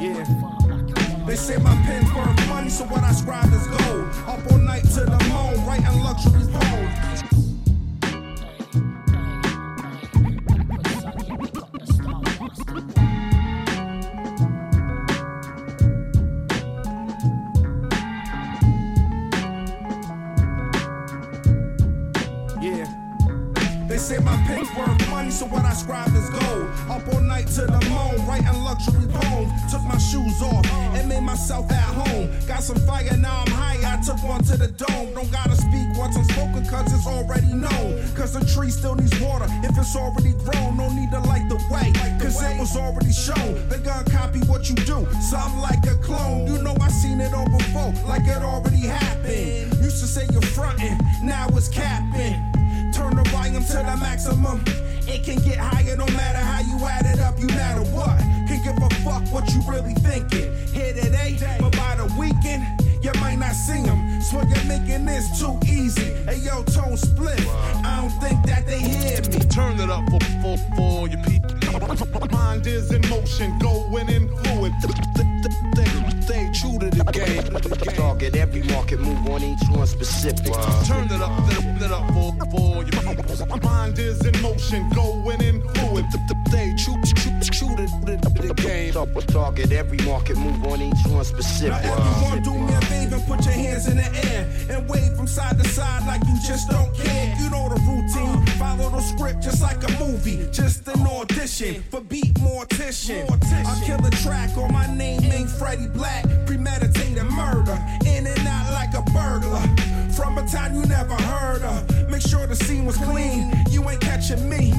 Yeah. 0.00 0.24
They 1.26 1.36
say 1.36 1.58
my 1.58 1.74
pen's 1.84 2.12
worth 2.14 2.48
money, 2.48 2.70
so 2.70 2.84
what 2.86 3.04
I 3.04 3.12
scribe 3.12 3.49
maximum. 54.30 54.62
It 55.06 55.24
can 55.24 55.38
get 55.42 55.58
higher 55.58 55.96
no 55.96 56.06
matter 56.06 56.38
how 56.38 56.60
you 56.60 56.84
add 56.86 57.06
it 57.06 57.20
up, 57.20 57.38
you 57.38 57.46
matter 57.48 57.82
what. 57.90 58.18
Can 58.46 58.62
give 58.62 58.76
a 58.82 58.94
fuck 59.02 59.22
what 59.32 59.52
you 59.52 59.60
really 59.68 59.94
thinking. 59.94 60.54
Here 60.72 60.94
today, 60.94 61.36
but 61.58 61.72
by 61.76 61.96
the 61.96 62.06
weekend, 62.18 62.79
you 63.02 63.12
might 63.20 63.36
not 63.36 63.54
see 63.54 63.82
them. 63.82 64.20
So 64.20 64.42
you're 64.42 64.64
making 64.64 65.06
this 65.06 65.40
too 65.40 65.58
easy. 65.66 66.12
Hey 66.24 66.38
yo, 66.38 66.62
tone 66.64 66.96
split. 66.96 67.40
I 67.84 68.00
don't 68.00 68.10
think 68.20 68.44
that 68.46 68.66
they 68.66 68.78
hear 68.78 69.20
me. 69.22 69.38
Turn 69.48 69.80
it 69.80 69.90
up 69.90 70.04
for, 70.10 70.20
for, 70.42 70.56
for 70.76 71.08
your 71.08 71.22
people. 71.24 71.50
Mind 72.30 72.66
is 72.66 72.92
in 72.92 73.02
motion, 73.08 73.58
going 73.58 74.08
in 74.08 74.28
fluid. 74.38 74.72
Stay 76.22 76.50
true 76.54 76.78
to 76.78 76.90
the 76.90 77.04
game. 77.12 77.42
Target 77.96 78.36
every 78.36 78.62
market, 78.62 79.00
move 79.00 79.26
on 79.28 79.42
each 79.42 79.68
one 79.70 79.86
specific. 79.86 80.52
Turn 80.84 81.06
it 81.06 81.20
up, 81.20 81.50
turn 81.50 81.76
it 81.76 81.90
up 81.90 82.06
for, 82.12 82.32
for 82.50 82.82
your 82.82 83.02
people. 83.02 83.58
Mind 83.62 83.98
is 83.98 84.24
in 84.24 84.40
motion, 84.42 84.88
going 84.90 85.40
in 85.42 85.62
fluid. 85.74 86.04
Stay 86.48 86.74
true, 86.76 87.00
true, 87.02 87.40
true 87.40 87.59
to 87.76 87.82
the, 88.04 88.46
the 88.48 88.54
game. 88.54 88.80
Target 89.30 89.72
every 89.72 89.98
market, 89.98 90.36
move 90.36 90.64
on 90.66 90.80
each 90.82 91.06
one 91.06 91.24
specific. 91.24 91.70
Now 91.70 91.96
everyone 91.96 92.42
do 92.42 92.52
me 92.52 92.74
a 92.74 92.80
favor, 92.82 93.18
put 93.26 93.44
your 93.44 93.54
hands 93.54 93.86
in 93.86 93.96
the 93.96 94.26
air 94.28 94.48
and 94.70 94.88
wave 94.88 95.14
from 95.16 95.26
side 95.26 95.58
to 95.58 95.68
side 95.68 96.06
like 96.06 96.22
you 96.26 96.36
just 96.46 96.68
don't 96.68 96.92
care. 96.94 97.36
You 97.38 97.50
know 97.50 97.68
the 97.68 97.80
routine, 97.86 98.44
follow 98.58 98.90
the 98.90 99.00
script 99.00 99.42
just 99.42 99.62
like 99.62 99.82
a 99.88 100.04
movie, 100.04 100.48
just 100.50 100.88
an 100.88 101.06
audition 101.06 101.82
for 101.90 102.00
beat 102.00 102.34
mortician. 102.34 103.30
I 103.66 103.86
kill 103.86 104.04
a 104.04 104.10
track 104.10 104.56
or 104.56 104.68
my 104.68 104.86
name 104.94 105.22
ain't 105.24 105.50
Freddie 105.50 105.88
Black, 105.88 106.24
premeditated 106.46 107.24
murder, 107.24 107.78
in 108.06 108.26
and 108.26 108.48
out 108.48 108.72
like 108.72 108.94
a 108.94 109.02
burglar. 109.12 109.62
From 110.10 110.38
a 110.38 110.46
time 110.46 110.74
you 110.74 110.84
never 110.86 111.14
heard 111.14 111.62
of, 111.62 112.10
make 112.10 112.22
sure 112.22 112.46
the 112.46 112.56
scene 112.56 112.84
was 112.84 112.96
clean. 112.96 113.52
You 113.70 113.88
ain't 113.88 114.00
catching 114.00 114.48
me. 114.48 114.69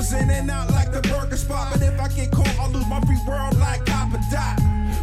I 0.00 0.02
was 0.02 0.12
in 0.14 0.30
and 0.30 0.50
out 0.50 0.70
like 0.70 0.92
the 0.92 1.02
burger 1.02 1.36
spot, 1.36 1.72
but 1.72 1.82
if 1.82 2.00
I 2.00 2.08
get 2.08 2.30
caught, 2.30 2.48
I'll 2.58 2.70
lose 2.70 2.86
my 2.86 3.02
free 3.02 3.20
world 3.28 3.54
like 3.58 3.84
Copper 3.84 4.18
Dot. 4.32 4.58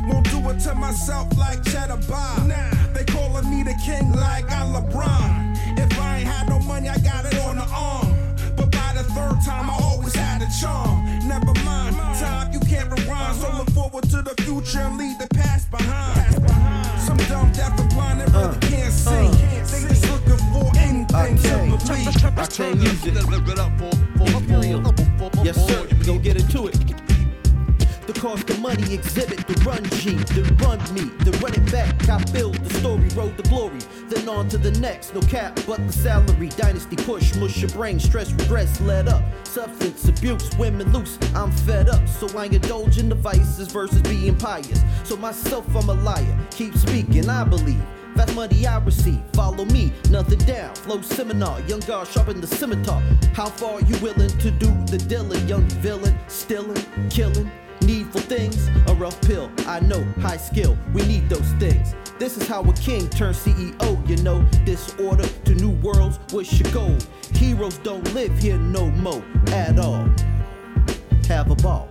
Won't 0.09 0.27
do 0.31 0.39
it 0.49 0.59
to 0.61 0.73
myself 0.73 1.37
like 1.37 1.63
Cheddar 1.65 2.01
Bob. 2.09 2.47
Nah, 2.47 2.71
they 2.95 3.03
calling 3.05 3.47
me 3.47 3.61
the 3.61 3.75
king 3.85 4.11
like 4.13 4.49
I'm 4.49 4.73
LeBron. 4.73 5.77
If 5.77 5.99
I 5.99 6.17
ain't 6.17 6.27
had 6.27 6.49
no 6.49 6.57
money, 6.61 6.89
I 6.89 6.97
got 6.97 7.25
it 7.31 7.37
on 7.45 7.57
the 7.57 7.67
arm. 7.69 8.09
But 8.55 8.71
by 8.71 8.93
the 8.97 9.03
third 9.13 9.37
time, 9.45 9.69
I 9.69 9.77
always 9.83 10.15
had 10.15 10.41
a 10.41 10.49
charm. 10.59 11.05
Never 11.27 11.53
mind, 11.63 11.95
time 12.17 12.51
you 12.51 12.59
can't 12.61 12.89
rewind. 12.89 13.35
So 13.37 13.51
look 13.55 13.69
forward 13.77 14.09
to 14.09 14.23
the 14.23 14.33
future 14.41 14.79
and 14.79 14.97
leave 14.97 15.19
the 15.19 15.27
past 15.27 15.69
behind. 15.69 16.33
Some 17.05 17.17
dumb 17.29 17.51
deaf 17.51 17.79
and 17.79 17.89
blind 17.91 18.21
that 18.21 18.31
really 18.33 18.47
uh, 18.47 18.59
can't 18.61 18.87
uh. 19.05 19.31
see. 19.61 19.96
Anything 21.27 21.77
to 21.77 21.85
believe. 21.85 22.37
I 22.37 22.45
can't 22.47 22.79
use 22.79 23.05
it. 23.05 23.13
Yes, 25.43 25.67
sir. 25.67 25.87
We 25.99 26.05
gon' 26.05 26.21
get 26.21 26.37
into 26.37 26.67
it. 26.67 26.77
The 28.07 28.13
cost 28.13 28.49
of 28.49 28.61
money 28.61 28.93
exhibit, 28.93 29.45
the 29.47 29.61
run 29.65 29.83
G, 29.99 30.13
the 30.33 30.43
run 30.63 30.79
me, 30.93 31.11
the 31.25 31.31
run 31.43 31.53
it 31.53 31.69
back. 31.69 32.07
I 32.07 32.23
build 32.31 32.55
the 32.55 32.73
story, 32.75 33.09
road 33.09 33.35
the 33.35 33.43
glory, 33.43 33.79
then 34.07 34.29
on 34.29 34.47
to 34.49 34.57
the 34.57 34.71
next. 34.79 35.13
No 35.13 35.19
cap, 35.21 35.59
but 35.67 35.85
the 35.85 35.91
salary. 35.91 36.47
Dynasty 36.47 36.95
push, 36.95 37.35
mush 37.35 37.57
your 37.57 37.69
brain, 37.71 37.99
stress, 37.99 38.31
regress, 38.31 38.79
let 38.79 39.09
up. 39.09 39.21
Substance 39.45 40.07
abuse, 40.07 40.49
women 40.57 40.93
loose. 40.93 41.19
I'm 41.35 41.51
fed 41.51 41.89
up, 41.89 42.07
so 42.07 42.29
I 42.37 42.45
indulge 42.45 42.97
in 42.97 43.09
the 43.09 43.15
vices 43.15 43.67
versus 43.67 44.01
being 44.03 44.37
pious. 44.37 44.81
So 45.03 45.17
myself, 45.17 45.67
I'm 45.75 45.89
a 45.89 45.93
liar. 45.93 46.39
Keep 46.51 46.77
speaking, 46.77 47.29
I 47.29 47.43
believe. 47.43 47.83
Fast 48.17 48.33
money 48.33 48.65
I 48.65 48.79
receive, 48.79 49.21
follow 49.33 49.63
me, 49.65 49.93
nothing 50.09 50.39
down. 50.39 50.73
Flow 50.73 51.01
seminar, 51.01 51.61
young 51.61 51.81
guard 51.81 52.07
sharpen 52.07 52.41
the 52.41 52.47
scimitar. 52.47 52.99
How 53.35 53.45
far 53.45 53.79
you 53.81 53.95
willing 53.99 54.35
to 54.39 54.49
do 54.49 54.71
the 54.85 54.97
dealing, 54.97 55.47
young 55.47 55.69
villain, 55.85 56.17
stealing, 56.27 56.83
killing? 57.11 57.51
Needful 57.81 58.21
things, 58.21 58.69
a 58.87 58.95
rough 58.95 59.21
pill. 59.21 59.51
I 59.67 59.81
know, 59.81 60.03
high 60.19 60.37
skill, 60.37 60.75
we 60.95 61.03
need 61.05 61.29
those 61.29 61.51
things. 61.59 61.93
This 62.17 62.37
is 62.37 62.47
how 62.47 62.63
a 62.63 62.73
king 62.73 63.07
turns 63.09 63.37
CEO, 63.37 64.09
you 64.09 64.17
know. 64.23 64.41
Disorder 64.65 65.27
to 65.45 65.53
new 65.53 65.69
worlds, 65.69 66.17
what's 66.31 66.59
your 66.59 66.71
goal? 66.71 66.97
Heroes 67.33 67.77
don't 67.77 68.11
live 68.15 68.35
here 68.39 68.57
no 68.57 68.89
more 68.89 69.23
at 69.49 69.77
all. 69.77 70.09
Have 71.27 71.51
a 71.51 71.55
ball. 71.55 71.87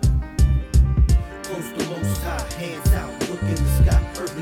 Close 1.45 1.73
the 1.75 1.85
most 1.89 2.21
high, 2.23 2.53
hands 2.59 2.93
out, 2.95 3.13
look 3.31 3.43
in 3.43 3.55
the 3.55 3.85
sky, 3.85 4.11
earthly 4.19 4.36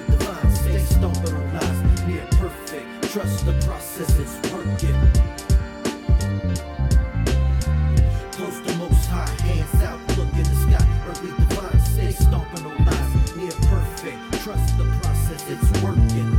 Trust 3.14 3.46
the 3.46 3.52
process, 3.64 4.18
it's 4.18 4.52
working. 4.52 4.98
Close 8.32 8.60
the 8.62 8.74
most 8.76 9.06
high, 9.06 9.30
hands 9.44 9.82
out, 9.84 10.00
look 10.18 10.32
in 10.32 10.42
the 10.42 10.56
sky, 10.56 10.84
earthly 11.08 11.30
divine, 11.30 11.78
stay 11.78 12.10
stomping 12.10 12.66
on 12.66 12.84
lies, 12.84 13.36
near 13.36 13.52
perfect. 13.70 14.18
Trust 14.42 14.76
the 14.76 14.84
process, 15.00 15.48
it's 15.48 15.80
working. 15.80 16.36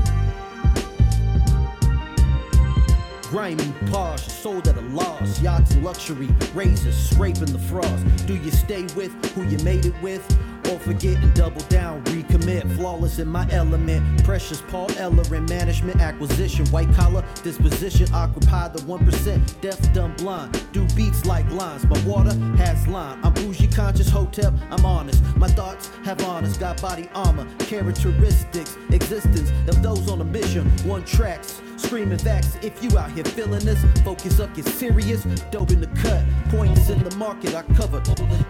Grimy, 3.29 3.73
posh, 3.89 4.23
sold 4.27 4.67
at 4.67 4.75
a 4.75 4.81
loss. 4.81 5.41
Yachts 5.41 5.71
and 5.71 5.81
luxury, 5.81 6.27
razors 6.53 6.97
scraping 7.09 7.53
the 7.53 7.59
frost. 7.69 8.27
Do 8.27 8.35
you 8.35 8.51
stay 8.51 8.83
with 8.97 9.13
who 9.33 9.43
you 9.43 9.59
made 9.59 9.85
it 9.85 9.95
with? 10.01 10.25
Or 10.71 10.79
forget 10.79 11.17
and 11.17 11.33
double 11.33 11.61
down, 11.63 12.03
recommit. 12.05 12.75
Flawless 12.75 13.19
in 13.19 13.27
my 13.27 13.47
element. 13.51 14.23
Precious 14.23 14.61
Paul 14.61 14.91
Eller 14.97 15.35
in 15.35 15.45
management, 15.45 16.01
acquisition. 16.01 16.65
White 16.67 16.91
collar, 16.93 17.23
disposition, 17.43 18.07
occupy 18.13 18.69
the 18.69 18.79
1%. 18.79 19.61
Deaf, 19.61 19.93
dumb, 19.93 20.15
blind. 20.15 20.51
Do 20.71 20.85
beats 20.95 21.25
like 21.25 21.49
lines. 21.51 21.85
My 21.85 21.99
water 22.05 22.33
has 22.57 22.87
line. 22.87 23.19
I'm 23.23 23.33
bougie, 23.33 23.67
conscious, 23.67 24.09
hotel, 24.09 24.53
I'm 24.71 24.85
honest. 24.85 25.23
My 25.35 25.47
thoughts 25.47 25.89
have 26.03 26.23
honest, 26.23 26.59
got 26.59 26.81
body 26.81 27.09
armor. 27.13 27.45
Characteristics, 27.59 28.77
existence 28.89 29.51
of 29.67 29.81
those 29.83 30.09
on 30.09 30.21
a 30.21 30.25
mission. 30.25 30.69
One 30.85 31.03
tracks. 31.05 31.61
Screaming 31.77 32.17
facts, 32.17 32.57
if 32.61 32.83
you 32.83 32.97
out 32.97 33.11
here 33.11 33.23
feeling 33.23 33.63
this, 33.65 33.83
focus 34.03 34.39
up, 34.39 34.53
get 34.55 34.65
serious. 34.65 35.23
Dope 35.51 35.71
in 35.71 35.81
the 35.81 35.87
cut, 35.87 36.23
points 36.49 36.89
in 36.89 37.03
the 37.03 37.15
market 37.17 37.53
I 37.53 37.63
cover. 37.75 38.01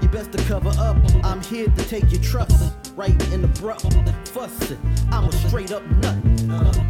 You 0.02 0.08
best 0.10 0.32
to 0.34 0.38
cover 0.46 0.70
up. 0.80 0.98
I'm 1.24 1.42
here 1.42 1.68
to 1.68 1.86
take 1.86 2.12
your 2.12 2.22
trust, 2.22 2.76
right 2.96 3.12
in 3.34 3.42
the 3.42 3.48
bruh. 3.50 3.80
Fussin', 4.28 4.78
I'm 5.12 5.26
a 5.26 5.32
straight 5.32 5.72
up 5.72 5.84
nut. 6.02 6.16
Uh-huh. 6.50 6.84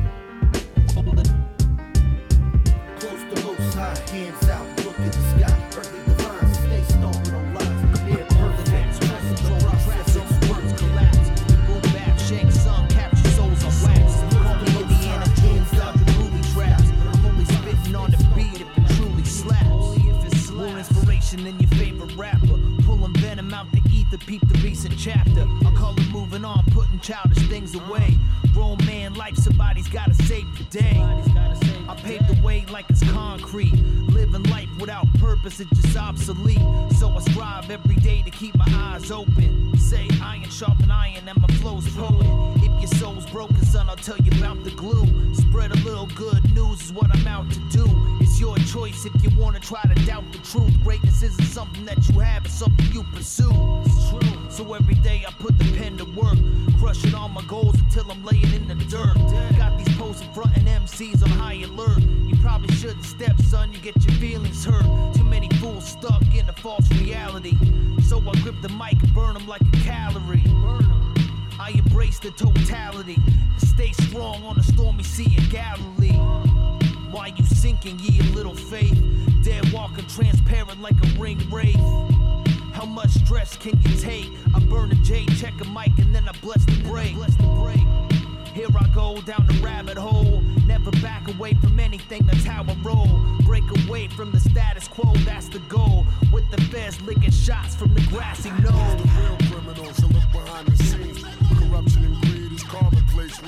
Close 2.99 3.23
the 3.33 3.41
most 3.45 3.73
high, 3.73 3.97
hands 4.11 4.44
chapter. 25.05 25.47
I 25.63 25.71
call 25.75 25.93
it 25.99 26.09
moving 26.11 26.43
on, 26.43 26.65
putting 26.71 26.99
childish 26.99 27.47
things 27.47 27.75
away. 27.75 28.17
Grown 28.53 28.83
man 28.87 29.13
life, 29.13 29.35
somebody's 29.35 29.87
gotta 29.87 30.15
save 30.15 30.47
the 30.57 30.63
day. 30.63 30.97
I 31.87 31.93
paved 32.01 32.27
the 32.27 32.41
way 32.41 32.65
like 32.71 32.89
it's 32.89 33.03
concrete. 33.11 33.75
Living 34.09 34.41
life 34.43 34.69
without 34.79 35.05
purpose, 35.19 35.59
it's 35.59 35.69
just 35.79 35.95
obsolete. 35.95 36.57
So 36.97 37.11
I 37.15 37.19
strive 37.19 37.69
every 37.69 37.97
day 37.97 38.23
to 38.23 38.31
keep 38.31 38.57
my 38.57 38.65
eyes 38.67 39.11
open. 39.11 39.77
Say 39.77 40.07
iron 40.23 40.49
sharpen 40.49 40.89
iron 40.89 41.27
and 41.27 41.39
my 41.39 41.53
flow's 41.57 41.87
potent. 41.95 42.63
If 42.63 42.81
your 42.81 42.99
soul's 42.99 43.29
broken, 43.29 43.63
son, 43.63 43.87
I'll 43.87 43.95
tell 43.97 44.17
you 44.17 44.31
about 44.39 44.63
the 44.63 44.71
glue. 44.71 45.35
Spread 45.35 45.69
a 45.69 45.77
little 45.83 46.07
good 46.15 46.51
news 46.55 46.81
is 46.81 46.91
what 46.91 47.15
I'm 47.15 47.27
out 47.27 47.47
to 47.51 47.59
do. 47.69 48.24
It's 48.35 48.41
your 48.41 48.57
choice 48.57 49.05
if 49.05 49.23
you 49.23 49.29
wanna 49.39 49.61
try 49.61 49.81
to 49.83 50.05
doubt 50.05 50.29
the 50.33 50.39
truth. 50.39 50.73
Greatness 50.83 51.23
isn't 51.23 51.45
something 51.45 51.85
that 51.85 52.05
you 52.09 52.19
have, 52.19 52.43
it's 52.43 52.53
something 52.55 52.85
you 52.91 53.03
pursue. 53.03 53.49
It's 53.85 54.09
true. 54.09 54.49
So 54.49 54.73
every 54.73 54.95
day 54.95 55.23
I 55.25 55.31
put 55.31 55.57
the 55.57 55.63
pen 55.77 55.95
to 55.99 56.03
work, 56.03 56.37
crushing 56.77 57.15
all 57.15 57.29
my 57.29 57.43
goals 57.43 57.79
until 57.79 58.11
I'm 58.11 58.25
laying 58.25 58.53
in 58.53 58.67
the 58.67 58.75
dirt. 58.75 59.15
Got 59.57 59.77
these 59.77 59.95
pros 59.95 60.19
and 60.19 60.35
frontin' 60.35 60.65
MCs 60.65 61.23
on 61.23 61.29
high 61.29 61.61
alert. 61.63 62.01
You 62.25 62.35
probably 62.41 62.75
shouldn't 62.75 63.05
step, 63.05 63.39
son, 63.39 63.71
you 63.71 63.79
get 63.79 63.95
your 64.03 64.15
feelings 64.15 64.65
hurt. 64.65 64.83
Too 65.15 65.23
many 65.23 65.47
fools 65.61 65.87
stuck 65.87 66.21
in 66.35 66.49
a 66.49 66.53
false 66.53 66.91
reality. 66.99 67.55
So 68.03 68.19
I 68.19 68.33
grip 68.41 68.55
the 68.61 68.67
mic 68.67 69.01
and 69.01 69.13
burn 69.13 69.35
them 69.35 69.47
like 69.47 69.61
a 69.61 69.77
calorie. 69.77 70.43
Burn 70.43 70.83
'em. 70.83 71.13
I 71.57 71.69
embrace 71.69 72.19
the 72.19 72.31
totality 72.31 73.15
and 73.15 73.61
stay 73.61 73.93
strong 73.93 74.43
on 74.43 74.57
the 74.57 74.63
stormy 74.63 75.03
sea 75.03 75.37
of 75.37 75.49
Galilee. 75.49 76.54
Why 77.25 77.33
you 77.35 77.43
sinking, 77.43 77.97
ye 77.97 78.21
little 78.35 78.53
faith? 78.53 79.03
Dead 79.43 79.73
walking 79.73 80.05
transparent 80.05 80.79
like 80.79 80.93
a 80.93 81.19
ring 81.19 81.41
wraith. 81.49 81.75
How 82.71 82.85
much 82.85 83.09
stress 83.09 83.57
can 83.57 83.81
you 83.81 83.97
take? 83.97 84.29
I 84.53 84.59
burn 84.59 84.91
a 84.91 84.95
J, 84.97 85.25
check 85.37 85.59
a 85.59 85.65
mic, 85.65 85.97
and 85.97 86.13
then 86.13 86.29
I 86.29 86.33
bless 86.33 86.63
the 86.65 86.83
break. 86.83 87.15
Here 88.53 88.67
I 88.79 88.87
go 88.93 89.19
down 89.21 89.47
the 89.47 89.59
rabbit 89.63 89.97
hole. 89.97 90.43
Never 90.67 90.91
back 91.01 91.27
away 91.27 91.55
from 91.55 91.79
anything, 91.79 92.21
that's 92.27 92.45
how 92.45 92.61
I 92.61 92.77
roll. 92.83 93.07
Break 93.41 93.63
away 93.87 94.07
from 94.07 94.31
the 94.31 94.39
status 94.39 94.87
quo, 94.87 95.11
that's 95.25 95.49
the 95.49 95.59
goal. 95.67 96.05
With 96.31 96.47
the 96.51 96.61
feds 96.65 97.01
licking 97.01 97.31
shots 97.31 97.73
from 97.73 97.91
the 97.95 98.01
grassy 98.01 98.51
knoll. 98.61 98.97
Real 99.17 99.37
criminals 99.49 99.99
look 100.03 100.31
behind 100.31 100.67
the 100.67 100.83
scenes. 100.83 101.23
Corruption 101.57 102.05
and 102.05 102.21
greed 102.21 102.51
is 102.51 102.61
commonplace 102.61 103.41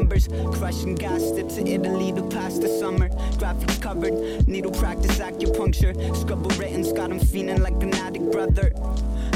numbers. 0.00 0.28
Crushing 0.58 0.94
gas 0.94 1.30
tips 1.32 1.56
to 1.56 1.66
Italy 1.66 2.12
to 2.12 2.22
pass 2.28 2.58
the 2.58 2.68
summer. 2.68 3.08
Graphics 3.40 3.80
covered, 3.80 4.14
needle 4.48 4.72
practice 4.72 5.18
acupuncture. 5.18 5.94
Scribble 6.16 6.50
written's 6.58 6.92
got 6.92 7.10
'em 7.10 7.20
feeling 7.20 7.60
like 7.62 7.82
an 7.82 7.92
addict 7.94 8.30
brother. 8.32 8.72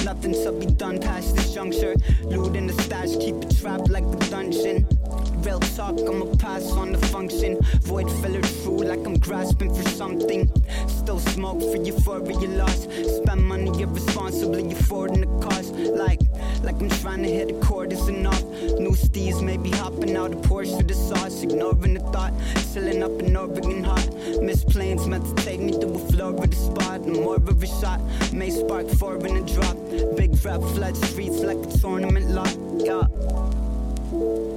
Nothing 0.05 0.33
to 0.33 0.53
be 0.53 0.67
done 0.67 0.99
past 1.01 1.37
this 1.37 1.53
juncture. 1.53 1.95
Loot 2.25 2.57
in 2.57 2.67
the 2.67 2.77
stash, 2.83 3.13
keep 3.25 3.37
it 3.45 3.57
trapped 3.61 3.91
like 3.91 4.07
the 4.11 4.21
dungeon. 4.31 4.87
Real 5.45 5.61
talk, 5.61 6.01
I'ma 6.01 6.25
pass 6.39 6.71
on 6.73 6.93
the 6.93 6.99
function. 7.09 7.59
Void 7.83 8.11
filler 8.23 8.41
true 8.41 8.79
like 8.79 9.05
I'm 9.05 9.19
grasping 9.19 9.75
for 9.75 9.87
something. 9.91 10.51
Still 10.89 11.19
smoke 11.19 11.61
for 11.61 11.77
euphoria 11.77 12.49
lost. 12.49 12.91
Spend 13.17 13.45
money 13.45 13.71
irresponsibly, 13.83 14.73
affording 14.73 15.21
the 15.21 15.47
cost. 15.47 15.75
Like, 15.75 16.21
like 16.63 16.81
I'm 16.81 16.89
trying 16.89 17.23
to 17.25 17.29
hit 17.29 17.51
a 17.51 17.55
chord 17.61 17.93
is 17.93 18.09
enough. 18.09 18.43
New 18.79 18.93
steez, 18.93 19.43
maybe 19.43 19.71
hopping 19.71 20.17
out 20.17 20.33
a 20.33 20.37
Porsche 20.37 20.79
with 20.79 20.89
the 20.89 20.95
sauce. 20.95 21.43
Ignoring 21.43 21.95
the 21.95 22.01
thought, 22.01 22.33
chilling 22.73 23.03
up 23.03 23.13
in 23.21 23.37
Oregon 23.37 23.85
hot. 23.85 24.09
Miss 24.41 24.65
planes 24.65 25.07
meant 25.07 25.27
to 25.27 25.45
take 25.45 25.61
me 25.61 25.73
to 25.73 25.87
the 25.87 25.99
floor 26.11 26.33
with 26.33 26.53
a 26.53 26.57
Florida 26.57 26.57
spot. 26.57 27.07
More 27.07 27.37
of 27.37 27.63
a 27.63 27.67
shot, 27.67 28.01
may 28.33 28.49
spark 28.49 28.89
four 28.89 29.17
in 29.27 29.37
a 29.37 29.43
drop. 29.43 29.77
Big 30.17 30.43
rap 30.43 30.63
flood 30.75 30.97
streets 30.97 31.41
like 31.41 31.59
a 31.59 31.79
tournament 31.79 32.31
lot. 32.31 32.57
Yeah. 32.79 34.54